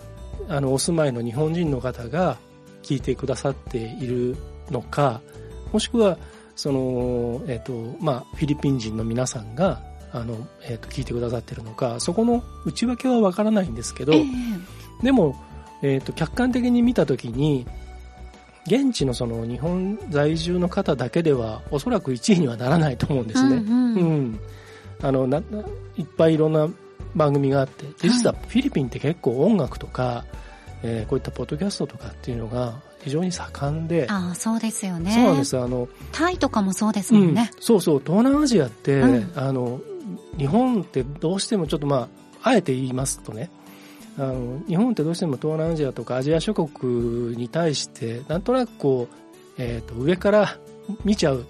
[0.47, 2.37] あのお住まいの日本人の方が
[2.83, 4.37] 聞いてくださっている
[4.71, 5.21] のか
[5.71, 6.17] もしくは
[6.55, 9.81] その、えーとまあ、フィリピン人の皆さんが
[10.11, 15.35] あの、えー、と聞いてくださってるのかそこの内訳はわからないんですけど、えー、でも、
[15.81, 17.65] えー、と客観的に見た時に
[18.69, 23.55] 現地のその日本在住の方だけではおそらく1位にはならないと思うんですね。
[23.55, 23.95] うん、うん。
[23.95, 24.39] うん、
[25.01, 25.39] あのな
[25.97, 26.69] いっぱいいろんな
[27.15, 30.37] 番組があって実はフィリピンって結構音楽とか、はい、
[30.83, 34.05] えー、こういったポッドキャストとかっていうのが非常に盛んで。
[34.07, 35.11] あそうですよね。
[35.11, 35.57] そうなんです。
[35.57, 38.01] あのタイとかもそうですもんね、うん、そうそう。
[38.05, 39.01] 東南アジアって、
[39.35, 39.81] あの
[40.37, 42.07] 日本ってどうしてもちょっとま
[42.43, 43.49] ああえて言いますとね
[44.19, 49.15] あの日本ってどうしても東南アジアとかアジア諸国に対してなんとなくこう、
[49.57, 50.57] えー、と上から
[51.05, 51.45] 見ちゃう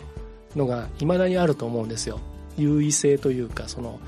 [0.55, 2.19] のがいまだにあると思うんですよ。
[2.57, 3.99] 優位性というかその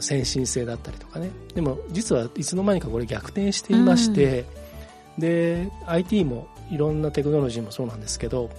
[0.00, 1.30] 先進性だったりとかね。
[1.54, 4.46] でも実はいつの間にかこれ逆転していまして、
[5.16, 8.50] うん、で IT もいろんなテクノロジーもそうなんですけど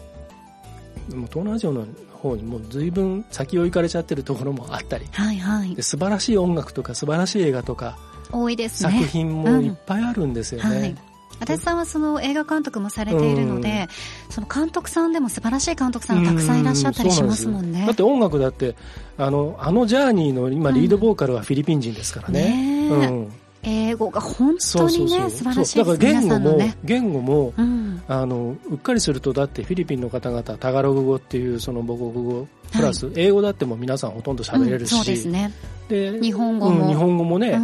[1.10, 7.98] も東南アジアの方にもう随分先を行かれちゃってるところもあったり、はいはい、素晴らしい音楽とか素晴らしい映画とか
[8.32, 8.92] 多いですね。
[8.92, 10.70] 作品もいっぱいあるんですよね。
[10.70, 10.82] うん。
[10.82, 10.96] はい。
[11.42, 13.88] 足立さんはその映画監督もされているので、
[14.28, 17.86] うん、その監督さんでも素晴らしい監督さんがたくさんいらっしゃったりしますもんね。
[17.86, 18.76] だって音楽だって
[19.18, 22.90] あのあのジャーニーの今リードボーカルはフィリピン人ですからね。
[22.92, 23.32] うん、
[23.64, 25.78] 英語が本当にね素晴らしいです。
[25.78, 35.52] だから言語も、ね、言語も、うん、あのうっかりするとだってフィリピンの方々タガログ語っていうその母国語プラス英語だっても皆さんほとんど喋れるし、そうですね。
[35.90, 37.60] で日本語も、日本語もね、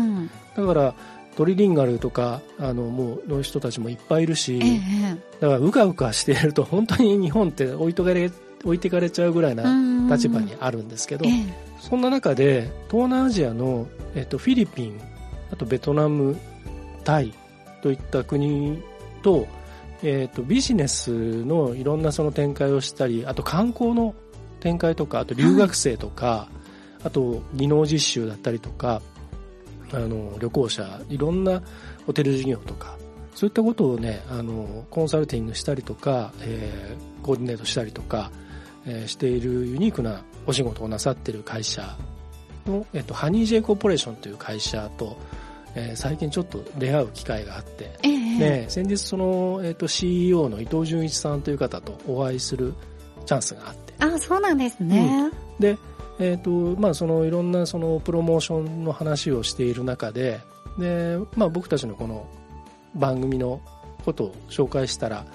[0.57, 0.95] だから
[1.35, 8.31] トリリンガルとかあのもうの人たちもいっぱいいるし、ええ、だからうかうかしていると本当に日本って置いとかれ
[8.63, 9.63] 置いてかれちゃうぐらいな
[10.09, 11.29] 立場にあるんですけど、え、
[11.79, 14.99] そんな中で東南アジアの、えっと、フィリピン
[15.55, 16.37] あとベトナム
[17.05, 17.33] タイ
[17.81, 18.83] といった国
[19.23, 19.47] と,、
[20.03, 24.13] えっとビジネスのいろんなその展開をしたりあと観光の
[24.59, 26.49] 展開とかあと留学生とか、は
[27.03, 29.01] い、あと技能実習だったりとか
[29.93, 31.61] あの旅行者いろんな
[32.05, 32.97] ホテル事業とか
[33.33, 38.31] そういったことをねあのコンサルティングしたりとか、えー、コーディネートしたりとか、
[38.85, 41.97] えー、しているユニークなお仕事をなさっている会社
[42.65, 45.17] の、えっと、ハニージェイコーポレーションという会社と、
[45.75, 52.73] えー、最近ちょっと出会う機会があって、えー、ね、先日その、えっと、CEO の伊藤純一さんという方とお会いする
[53.25, 53.93] チャンスがあって。
[53.99, 55.77] あそうなんですね、うん、で
[56.17, 60.39] えーとまあ、そのいろんなそのプロモーションの話をしている中で
[60.77, 62.27] で、まあ、僕たちのこの
[62.95, 63.59] 番組の
[64.05, 65.25] ことを紹介したら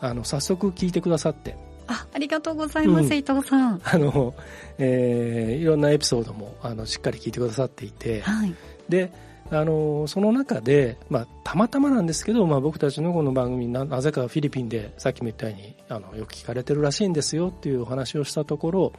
[0.00, 1.56] あの早速聞いてくださって。
[1.90, 3.80] あありがとうございます、うん、伊藤さん。
[3.82, 4.34] あの、
[4.76, 8.54] えー、いろんなエピソードもあのしっかり聞いてくださっていて、はい、
[8.90, 9.10] で
[9.50, 18.92] あのその中で、まあ、たまたまなんですけど、まあ、僕たちのこの番組ななぜかフィリピンでさっきも言ったようにあのよく聞かれてるらしいんですよっていうお話をしたところ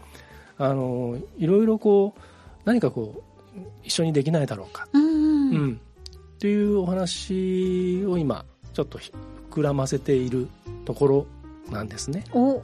[0.58, 2.22] あのいろいろこう
[2.66, 3.24] 何かこ
[3.56, 5.82] う一緒にできないだろうか、うん、うん、
[6.36, 9.00] っていうお話を今ちょっと
[9.52, 10.48] 膨らませている
[10.86, 11.26] ところ
[11.72, 12.24] なんですね。
[12.34, 12.62] お。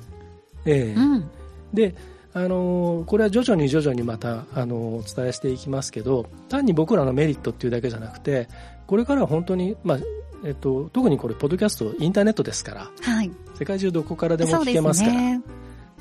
[0.66, 1.30] えー、うん、
[1.74, 1.96] で
[2.36, 8.50] あのこれは徐々に徐々にまたあのお伝えしていきますけど単に僕らのメリットっていうだけじゃなくて
[8.88, 10.00] これからは本当に、まあ
[10.44, 15.14] えっと、特にこれポッドキャストインターネットですから、はい、世界中どこからでも聞けますから。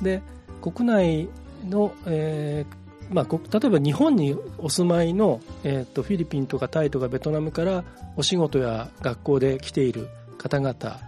[0.01, 0.23] で、ね、
[0.61, 1.29] 国内
[1.69, 7.85] の、えーまあ、例えば日本にお住まいの、えーと、フィリピンとかタイとかベトナムから
[8.17, 10.99] お仕事や学校で来ている方々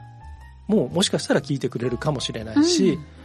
[0.67, 3.16] ももしかしたら聞いてくれるかもしれないし、うん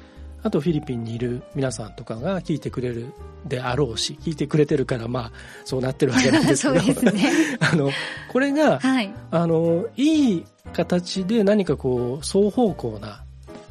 [0.42, 3.12] あとフィリピンにいる皆さんとかが聞いてくれる
[3.46, 5.32] であろうし、聞いてくれてるから、まあ、
[5.64, 7.90] そうなってるわけなんですけど、 ね、 あの、
[8.28, 13.22] これが、はい、あの、いい形で何かこう、双方向な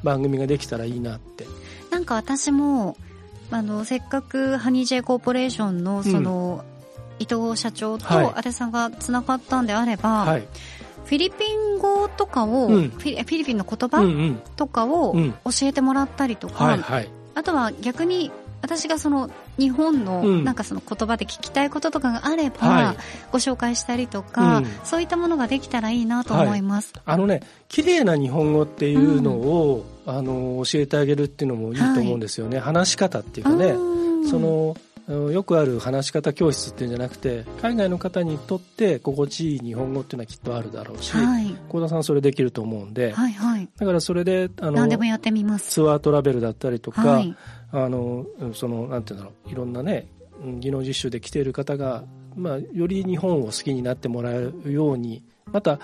[0.04, 1.46] 番組ができたらいいなって。
[1.90, 2.96] なんか私も、
[3.50, 6.64] あの、せっかくハニージェイコーポレーションの、その、
[7.20, 10.48] うん、伊藤社長と安倍さんがつながったんであれば、はい
[11.06, 14.04] フィリピン語とかを、うん、フィリピンの言葉
[14.56, 16.78] とかを教えてもらったりとか、
[17.34, 22.96] あとは逆に私がその日本のなんかその言葉で聞きたいこととかがあれば、
[23.32, 26.94] ご紹介したりとか、うん、そういったものができたらいいなと思います。
[27.06, 32.58] はい、あのね、綺麗な日本語っていうのを、うん、あの教えてあげるっていうのもいいと思うんですよね。
[32.58, 33.74] はい、話し方っていうかね、
[34.30, 45.72] そのよくある話し方教室っていうんじゃなくて海外の方にとって心地いい日本語っていうのはきっとあるだろうし、はい、田さんそれできると思うんで、はいはい、だからそれであの何でもやってみます。
[45.72, 47.36] ツアートラベルだったりとか、はい、
[47.72, 50.08] あのそのなんていうんだろういろんなね
[50.60, 52.04] 技能実習で来ている方が、
[52.36, 55.84] まあ、より日本を好きになってもらえるようにまたフ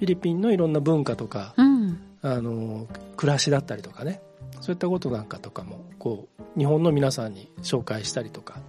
[0.00, 4.20] ィリピンのいろんな文化とか、うん、あの暮らしだったりとかね
[4.60, 8.60] そういったことなんかとかもこう日本の皆さんに紹介したりとか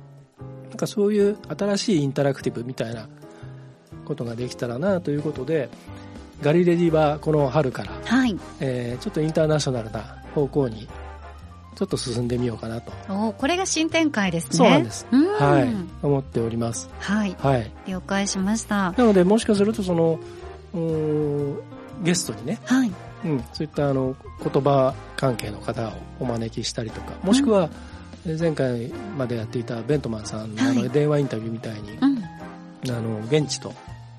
[0.70, 3.08] なんかそういう新しいインタラクティブみたいな
[4.06, 5.70] ことができたらなということで
[6.42, 8.38] ガリレディはこの春から、はい。
[8.60, 10.88] えー、ちょっとインターナショナルな方向に
[11.76, 12.92] ちょっと進んでみようかなと。
[13.10, 14.58] おこれが新展開ですね。
[14.58, 15.08] そうなんです。
[15.12, 16.06] はい。
[16.06, 16.90] 思っております。
[17.00, 18.92] はい、はい、了解しました。
[18.92, 20.20] なのでもしかするとその
[22.04, 22.92] ゲストにね、はい。
[23.24, 27.70] うん、そういったあの言葉関係の方をお招きしたりとかもしくは、
[28.26, 33.74] 前回までやっていたベントマンさんの電話インタビューみたいに、あの現地と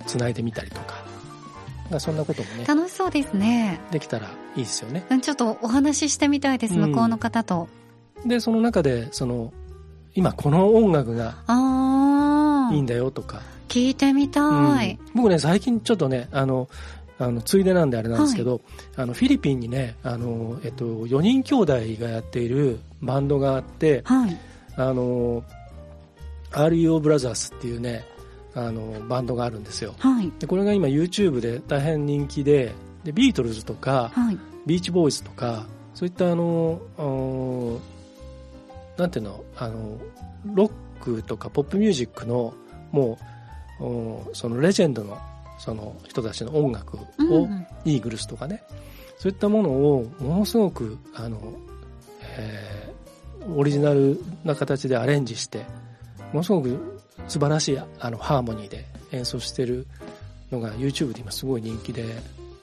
[0.06, 3.80] つないでみたりとかそんなこともね楽しそうですね。
[3.90, 5.04] できたらいいですよね。
[5.22, 7.68] ちょっとお話ししてみたいです、向こうの方と。
[8.24, 9.52] でその中でその
[10.14, 11.34] 今この音楽が
[12.72, 13.42] いいんだよとか。
[13.68, 14.40] 聞いてみた
[14.84, 16.68] い、うん、僕ね最近ちょっとねあの
[17.18, 18.60] あのついでなんであれなんですけど、はい、
[18.96, 24.38] あのフィリピンにねあの、えっと、4人兄弟がやっているバンドがあって、はい、
[24.76, 25.42] あの
[26.50, 28.04] REO ブラザーズっていうね
[28.54, 32.72] あのバンドがあるんですよ、はい、でこれが今 YouTube で大変人気で
[33.04, 36.80] でビートルズとか、はい、ビーチボーイズとかそういったあの
[38.96, 39.98] なんていうのあの
[40.54, 42.54] ロックとかポップミュージックの
[42.92, 43.18] も
[43.80, 45.18] うそのレジェンドの
[45.58, 47.48] その人たちの音楽を、
[47.84, 48.62] イーグルスとかね。
[49.18, 51.40] そういったものをものすごくあの、
[52.36, 55.64] えー、オリジナルな形でアレンジして
[56.32, 59.86] ものすごく素晴らしいあのハーモニーで演奏してる
[60.50, 62.04] のが YouTube で今すごい人気で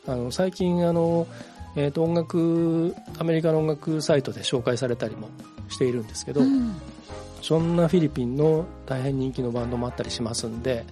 [0.08, 1.27] あの最近あの、
[1.75, 5.29] えー、と音楽アメリカの音楽サイトで紹介されたりも
[5.69, 6.75] しているんですけど、うん、
[7.41, 10.86] そんなフィリピンの大変人気のバンドもあったりしますんで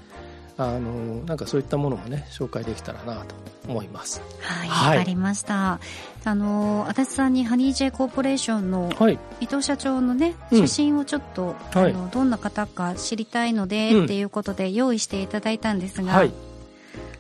[0.58, 3.36] あのなんかそういったものもね紹介できたらなと
[3.68, 4.22] 思います。
[4.42, 5.80] はい、わ、はい、かりました。
[6.24, 8.92] あの足立さんにハニージェイコーポレーションの
[9.40, 16.34] 伊藤社長のね、写真をちょっと、うん、あのどんな方か知りたいので、うん、っていうことで用意していただいたんですが、はい、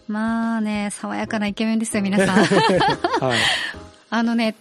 [0.08, 2.46] まあね爽やかなイケメンですよ皆さん。
[3.26, 3.39] はい、
[4.12, 4.56] あのね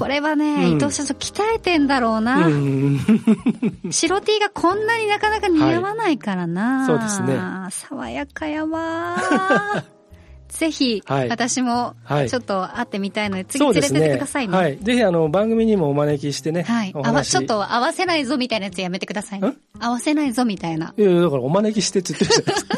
[0.00, 2.46] これはね、うん、伊藤社長鍛えてんだろうな。
[2.46, 2.98] うん、
[3.92, 6.78] 白 T がこんなになかなか似合わないからな。
[6.78, 7.38] はい、そうですね。
[7.68, 9.18] 爽やかやわ
[10.48, 11.96] ぜひ、私も、
[12.28, 14.56] ちょっと会ってみたいので、次連れてってくださいね。
[14.56, 14.78] はい。
[14.78, 16.62] ぜひ、あの、番組にもお招きしてね。
[16.62, 16.92] はい。
[16.94, 19.52] あわ、ちょっと合わせないぞみたいなやつやめてくださいね。
[19.78, 20.94] 合わせないぞみたいな。
[20.96, 22.76] いやだからお招きしてって言ってるじゃないですか。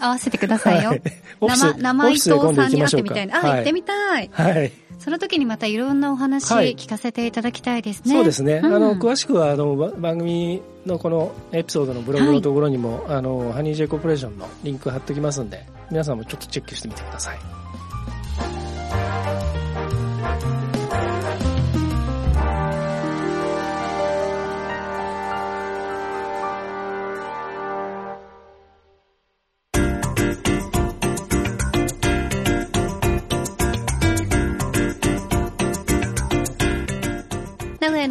[0.00, 0.90] 合わせてくださいよ。
[0.90, 1.02] はい、
[1.40, 3.38] 生、生伊藤さんに会ってみたいな。
[3.38, 4.30] あ、行ってみたい。
[4.32, 4.72] はい。
[4.98, 8.14] その時にまたいろんなお話聞かせていただきたいですね。
[8.14, 8.60] そうですね。
[8.62, 17.57] うん、あの、詳しくは、あの、番組のこのエピソードのブログのところにも、はい、あの、ハニージェイコーポレーションのリンク貼っておきますんで、皆さんもちょっとチェックしてみてください。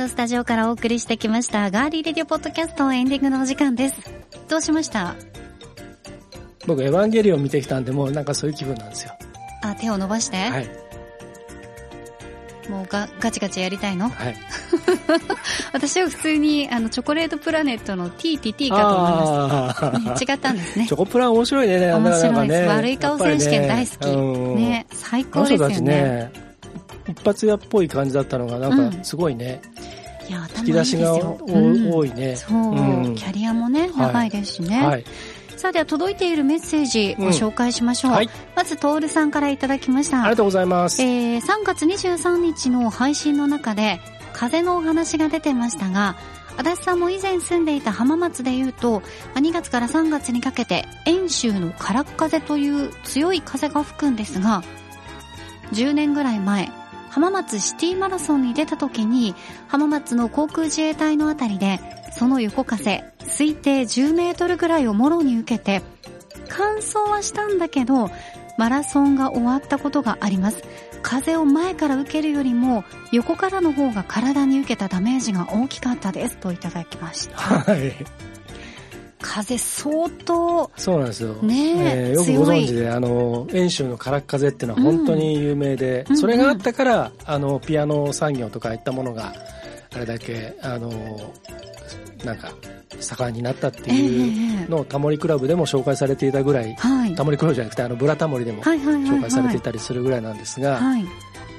[0.07, 3.95] のスタジオからお送りしてきましたガーリーレディオポッドキャストエンディングのお時間です。
[4.47, 5.15] どうしました？
[6.65, 9.11] 僕、エヴァンゲリオン見てきたんで、もうなんかそういう気分なんですよ。
[9.63, 10.37] あ、手を伸ばして？
[10.37, 10.69] はい。
[12.69, 14.07] もうガガチガチやりたいの？
[14.07, 14.35] はい。
[15.73, 20.33] 私は普通にあのチョコレートプラネットの TTT かと思いました。
[20.33, 20.87] 違ったんですね。
[20.87, 22.61] チョコプラン面白いね、面白いです。
[22.61, 24.15] ね、悪い顔選手権大好き。
[24.15, 25.81] ねね、最高ですよね。
[25.81, 26.31] ね
[27.09, 29.61] 一発屋っぽい感じだったのが、なんかすごいね。
[29.77, 29.83] うん、
[30.28, 32.36] いや、引き出しが、多いね。
[32.36, 34.86] そう、キャリアもね、長いですしね。
[34.86, 35.03] はい
[35.57, 38.11] さあでは届いているメッセージご紹介しましょう。
[38.11, 40.21] うんはい、まず、トールさんからいただきました。
[40.21, 41.01] ありがとうございます。
[41.01, 43.99] えー、3月23日の配信の中で、
[44.34, 46.15] 風のお話が出てましたが、
[46.57, 49.01] 足立さんも以前住んでいた浜松で言うと、
[49.34, 54.63] 2月から3月にかけて、遠州の空っ風という強い風が吹くんですが、
[55.73, 56.71] 10年ぐらい前、
[57.18, 59.34] 浜松シティマラソンに出た時に
[59.68, 61.80] 浜松の航空自衛隊のあたりで
[62.11, 65.82] その横風推定10メートルぐらいをもろに受けて
[66.47, 68.11] 乾燥はしたんだけど
[68.59, 70.63] マラソンが終わったことがあります。
[71.01, 76.38] 風を前から受けるよりも横からの方が体に受けたダメージが大きかったです。
[76.38, 77.38] といただきました。
[77.38, 77.93] はい。
[79.20, 89.34] 風相当そうなんですよ、ねえー、よくご存知であの遠州の空っ風っていうのは本当に有名で、うん、それがあったから、あのピアノ産業とかいったものが
[89.95, 90.91] あれだけあの
[92.24, 92.51] なんか
[92.99, 101.05] 盛んになったっていうのをタモリクラブでも紹介されていたぐらい、はい、タモリクラブじゃなくてあのブラタモリでも紹介されていたりするぐらいなんですが、はい、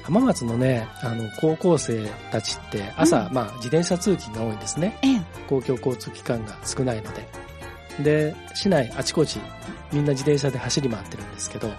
[0.03, 4.97] 浜松のねあの高校生たちって朝、うん、まあ、自転車通勤が多いんですね、
[5.47, 7.48] 公共交通機関が少ないので
[8.03, 9.39] で、市内あちこち
[9.91, 11.69] みんな自転車で走り回ってるんですけど、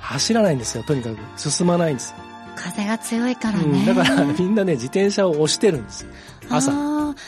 [0.00, 1.16] 走らないんですよ、とにかく。
[1.36, 2.14] 進まないんです
[2.56, 6.06] 風が強いからね、うん、だからみんなね、自転車を押してるんです
[6.48, 6.72] 朝。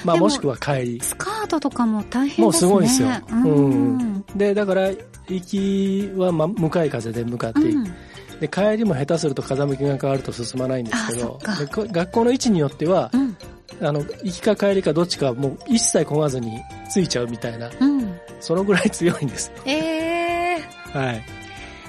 [0.04, 1.00] まあもしくは帰り。
[1.00, 2.44] スカートとかも大変ですね。
[2.44, 3.08] もうすごいですよ。
[3.30, 4.24] うん。
[4.34, 4.90] で、だから、
[5.28, 7.78] 行きは、ま、向かい風で向かっていく。
[7.78, 7.94] うん
[8.40, 13.36] で帰りも下手すると風向きが変わると進まないんですけど学校の位置によっては、うん、
[13.82, 19.52] あの行きか帰りかどっちかもう一切漕がずについちゃうみたいな、うん、そのぐらい強いんです。
[19.64, 21.24] ええー、はい。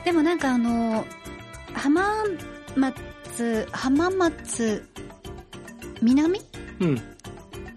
[0.05, 1.05] でもなんかあの
[1.73, 2.23] 浜
[2.75, 4.83] 松浜松
[6.01, 6.41] 南、
[6.79, 7.01] うん、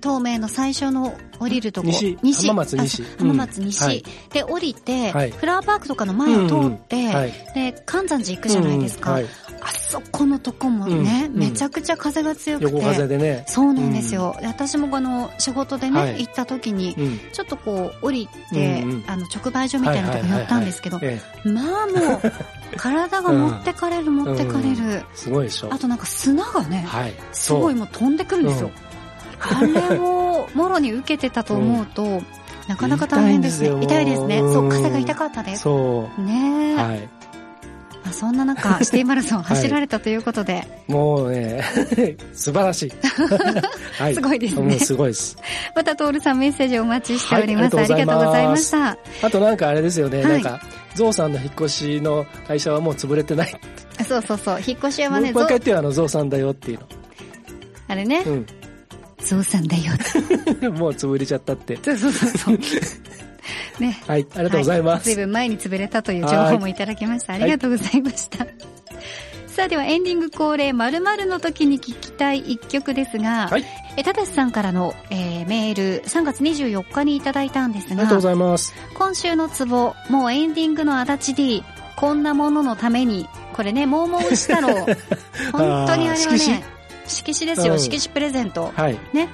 [0.04, 1.86] 東名の最初の降りるとこ。
[1.86, 2.46] 西西。
[2.46, 3.86] 浜松西浜松西、うん。
[3.86, 7.14] はい、で降りて、はい、フラワーパークとかの前を通って、うんうん。
[7.14, 9.20] はい、で関山寺行くじゃないですか、あ
[9.72, 12.72] そこのとこもね、めちゃくちゃ風が強くて。
[12.72, 13.46] 横風でね。
[13.48, 16.94] そうなんですよ、私もこの仕事でね、行った時に、
[17.32, 21.00] ちょっとこう降りて、あの直売所みたいなとこ寄ったんですけど、
[21.44, 22.32] まあもう
[22.76, 25.72] 体が持ってかれる、持ってかれる、すごいでしょ。
[25.72, 26.86] あとなんか砂がね、
[27.32, 28.70] すごいもう飛んでくるんですよ、
[29.40, 32.26] あれをもろに受けてたと思うと、うん、
[32.68, 33.84] なかなか大変ですね。
[33.84, 34.38] 痛いですね。
[34.38, 35.62] そう、肩が痛かったです。
[35.62, 36.22] そう。
[36.22, 37.08] ねはい。
[38.04, 40.54] まあ、そんな中、シティマラソン走られたということで。
[40.54, 41.62] はい、もうね、
[42.34, 42.92] 素晴らしい。
[43.98, 44.78] はい、すごいですね。
[44.78, 45.38] すごいです。
[45.74, 47.76] また、トールさんメッセージお待ちしております。
[47.76, 48.98] はい、ありがとうございました。
[49.22, 50.60] あとなんかあれですよね、なんか、
[50.94, 53.60] ゾウさんの引っ越しの会社はもう潰れてない。
[54.06, 56.86] そうそうそう、引っ越しはね、もう一回言ってよ、あの、ゾウさんだよっていうの。
[57.88, 58.22] あれね。
[58.26, 58.46] うん。
[59.24, 59.84] ゾウさんだよ。
[60.72, 61.78] もう潰れちゃったって。
[61.82, 62.58] そうそうそう。
[63.80, 64.00] ね。
[64.06, 65.04] はい、ありがとうございます。
[65.04, 67.34] ずいぶん前に潰れたという情報もいただきました。
[67.34, 68.46] ありがとうございました。
[69.46, 73.64] さあではエンディング恒例〇〇の時に聞きたい一曲ですが、はい、
[73.96, 78.74] えただしさんからの、えー、メール3月24日にいただいたんですが、ありがとうございます。
[78.94, 81.64] 今週のツボ、もうエンディングの足立 D、
[81.94, 84.74] こんなもののために、これね、もうもうしたろ
[85.52, 86.64] 本当にあれはね、
[87.06, 88.72] 色紙ですよ、うん、色紙プレゼント。
[88.74, 88.98] はい。
[89.12, 89.28] ね。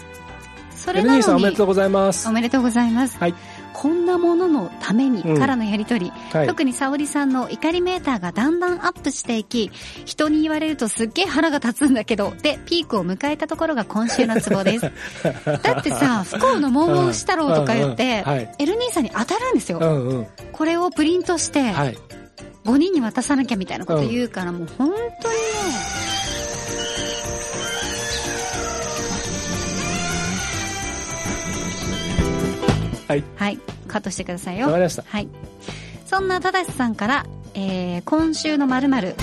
[0.77, 1.23] それなのに。
[1.23, 2.29] さんおめでとうございます。
[2.29, 3.19] おめでとうございます。
[3.19, 3.35] はい。
[3.73, 9.71] こんなもののためにからのやりとり、うんはい、特に沙織さんの怒りメーターがだんだんアップしていき、
[10.05, 14.93] 人に言われるとすっげえ腹が立つんだけど、で、ピークを迎えたところが今週のツボです。
[15.63, 18.25] だってさ、不幸のモンモンしたろうとか言って、
[18.59, 19.79] エルニーさんに当たるんですよ。
[19.79, 21.99] うんうん、これをプリントして、はい、
[22.65, 24.91] 5人に渡さなきゃみたいなこと言うから、もう本
[25.23, 25.37] 当に
[33.11, 33.25] はい。
[33.35, 33.59] はい。
[33.89, 34.67] カットしてくださいよ。
[34.67, 35.03] わかりました。
[35.05, 35.27] はい。
[36.07, 39.17] そんなただしさんから、えー、今週のまるまる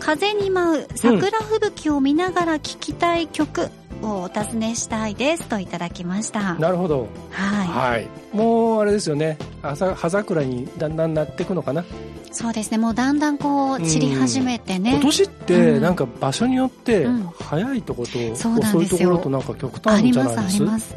[0.00, 3.70] 風に舞う桜吹雪を見ながら聴きたい曲
[4.02, 6.54] をお尋ねしたいですといただきました。
[6.54, 7.06] なるほど。
[7.30, 7.68] はい。
[7.68, 8.08] はい。
[8.36, 9.38] もうあれですよね。
[9.62, 11.84] 葉桜にだんだんなっていくのかな？
[12.32, 12.78] そうですね。
[12.78, 14.94] もうだんだんこう散り始めてね。
[14.94, 17.06] 今年ってなんか場所によって
[17.38, 20.34] 早いとこと、うん、そういうところとなんか極端じゃないです？
[20.34, 20.40] か。
[20.42, 20.96] ありますあります。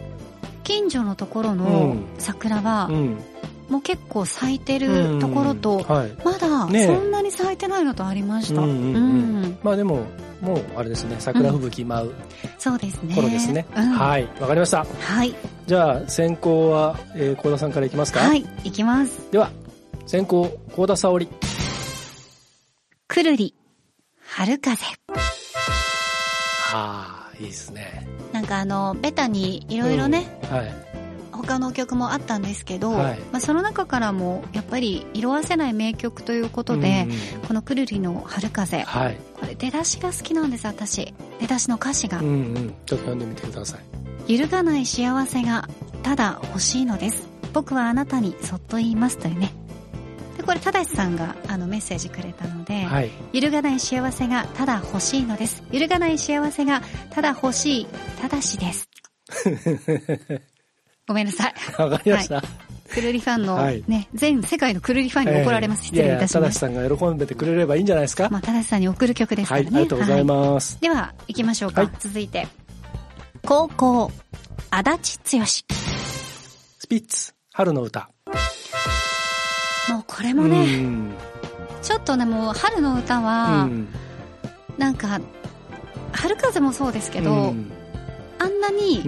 [0.65, 2.89] 近所のところの桜は、
[3.69, 8.61] もう結構咲いてるところと、はい、まだそんなに咲いてないのとありました。
[9.63, 10.01] まあでも、
[10.41, 12.13] もうあれですね、桜吹雪舞う、
[12.59, 13.15] そうですね。
[13.15, 13.65] 頃ですね。
[13.73, 14.85] はい、わかりました。
[14.99, 15.33] はい。
[15.67, 18.19] じゃあ、先行は、えー、高田さんからいきますか？
[18.19, 19.31] はい、いきます。
[19.31, 19.51] では、
[20.05, 21.29] 先行、高田沙織。
[23.07, 23.55] くるり、
[24.19, 24.83] 春風。
[26.73, 28.07] ああ、いいですね。
[28.35, 30.73] なんかあの、ベタにいろいろね、うん、はい。
[31.31, 41.13] 他の曲もあったんですけど、はい、まあ、その中からもやっぱり色あせない名曲ということで、うんうん、このくるりの春風、はい、これ出だしが好きなんです私。
[41.39, 43.77] 出だしの歌詞が、うんうん、ちょっと読んでみてくださ
[44.27, 44.33] い。
[44.33, 45.69] 揺るがない幸せが
[46.03, 47.25] ただ欲しいのです。
[47.53, 49.45] 僕はあなたにそっと言いますというね。
[49.45, 49.64] で
[50.45, 57.87] これ正さんがあのメッセージくれたので、はい、揺るがない幸せがただ欲しいのです揺るがない幸せがただ欲しい
[58.21, 58.89] ただしです
[61.07, 62.45] ごめんなさいわかりました、はい
[62.93, 65.85] くるりファンの、ね、はい、全世界のくるりファンに怒られます。
[65.85, 66.33] 失礼いたします。
[66.33, 68.29] ただしさんが喜んでてくれればいいんじゃないですか。
[68.29, 69.65] まあ、ただしさんに送る曲ですからね。
[69.65, 70.79] はい、ありがとうございます。
[70.79, 71.81] では、行きましょうか。
[71.81, 72.47] はい、続いて。
[73.43, 74.11] 高校、
[74.69, 75.45] 足立剛。
[75.45, 78.14] スピッツ、春の歌。
[80.15, 80.65] これもね、
[81.81, 83.67] ちょっとね、もう春の歌は、
[84.77, 85.19] なんか、
[86.13, 87.53] 春風もそうですけど、
[88.39, 89.01] あんなに、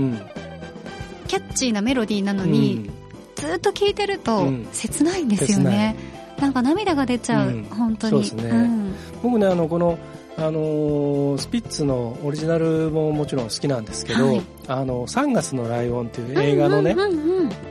[1.27, 2.89] キャッチーなメロディーなのに、
[3.35, 5.95] ずっと聴いてると切ないんですよね。
[6.39, 8.25] なんか涙が出ちゃう、うん、本当に。
[8.25, 8.49] そうですね。
[8.49, 9.97] うん、僕ね、あの、この、
[10.37, 16.95] あのー、スピッツのオリジナルももちろん好きなんですけど、はい、あの、3月のライオンっていう映画のね、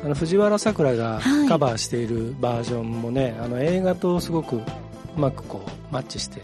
[0.04, 4.62] あの藤原さくらがカバーしているバージョンもね、はい、あの映画とすごくう
[5.16, 6.42] まくこうマッチして、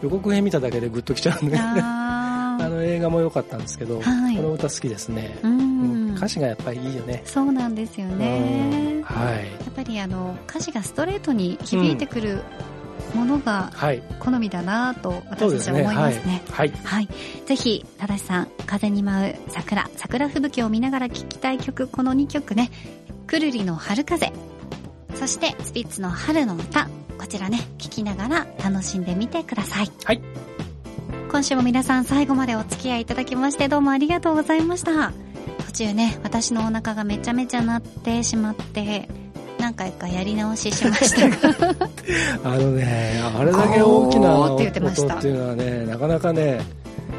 [0.00, 5.38] 予告編見ただけでグッときちゃうんで、ね、 あの映画も良かったんですけど、はい、この歌好きですね。
[5.42, 6.14] うん。
[6.18, 7.22] 歌詞がやっぱりいいよね。
[7.24, 12.42] そうなんですよね、はい、やっぱりあの歌詞がストレートに響いてくる
[13.14, 13.70] ものが
[14.20, 16.42] 好みだなと私たちは思いますね。
[16.50, 16.72] はい。
[16.84, 17.08] はい。
[17.46, 22.70] ぜひ、ただしさん、風に舞う桜、桜吹雪を見ながら聴きたい曲、この2曲ね、
[23.26, 24.32] くるりの春風、
[25.14, 26.88] そしてスピッツの春の歌、
[27.18, 29.90] こちらね、聴きながら楽しんでみてください。
[30.04, 30.22] はい。
[31.30, 35.12] 今週も皆さん最後までお付き合いいただきましてどうもありがとうございました。
[35.66, 39.08] 途中ね、私のお腹がめちゃめちゃ鳴ってしまって、
[39.58, 41.74] 何回かやり直ししましたが
[42.44, 44.78] あのね、あれだけ大きな音って
[45.28, 46.60] いうのはね、なかなかね、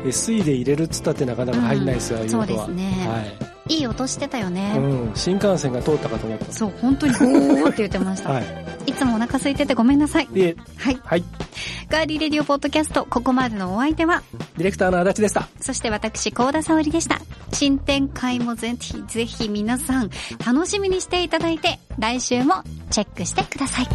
[0.05, 2.83] SE で入れるっつったってなかなか入んないですよ、うん、そうですね。
[3.07, 3.58] はい。
[3.69, 4.73] いい音してたよね。
[4.77, 5.11] うん。
[5.15, 6.51] 新幹線が通ったかと思った。
[6.51, 8.31] そう、本当にゴーって言ってました。
[8.31, 8.43] はい。
[8.87, 10.27] いつもお腹空いててごめんなさい。
[10.33, 10.55] いえ。
[10.77, 10.99] はい。
[11.03, 11.23] はい。
[11.89, 14.23] ガーリーレディオポッドキャスト、ここまでのお相手は、
[14.57, 15.47] ディレクターの足立でした。
[15.61, 17.21] そして私、高田沙織でした。
[17.53, 20.09] 新展開もぜひ、ぜひ皆さん、
[20.45, 23.87] 楽しみにしていただいて、来週もチェックしてください。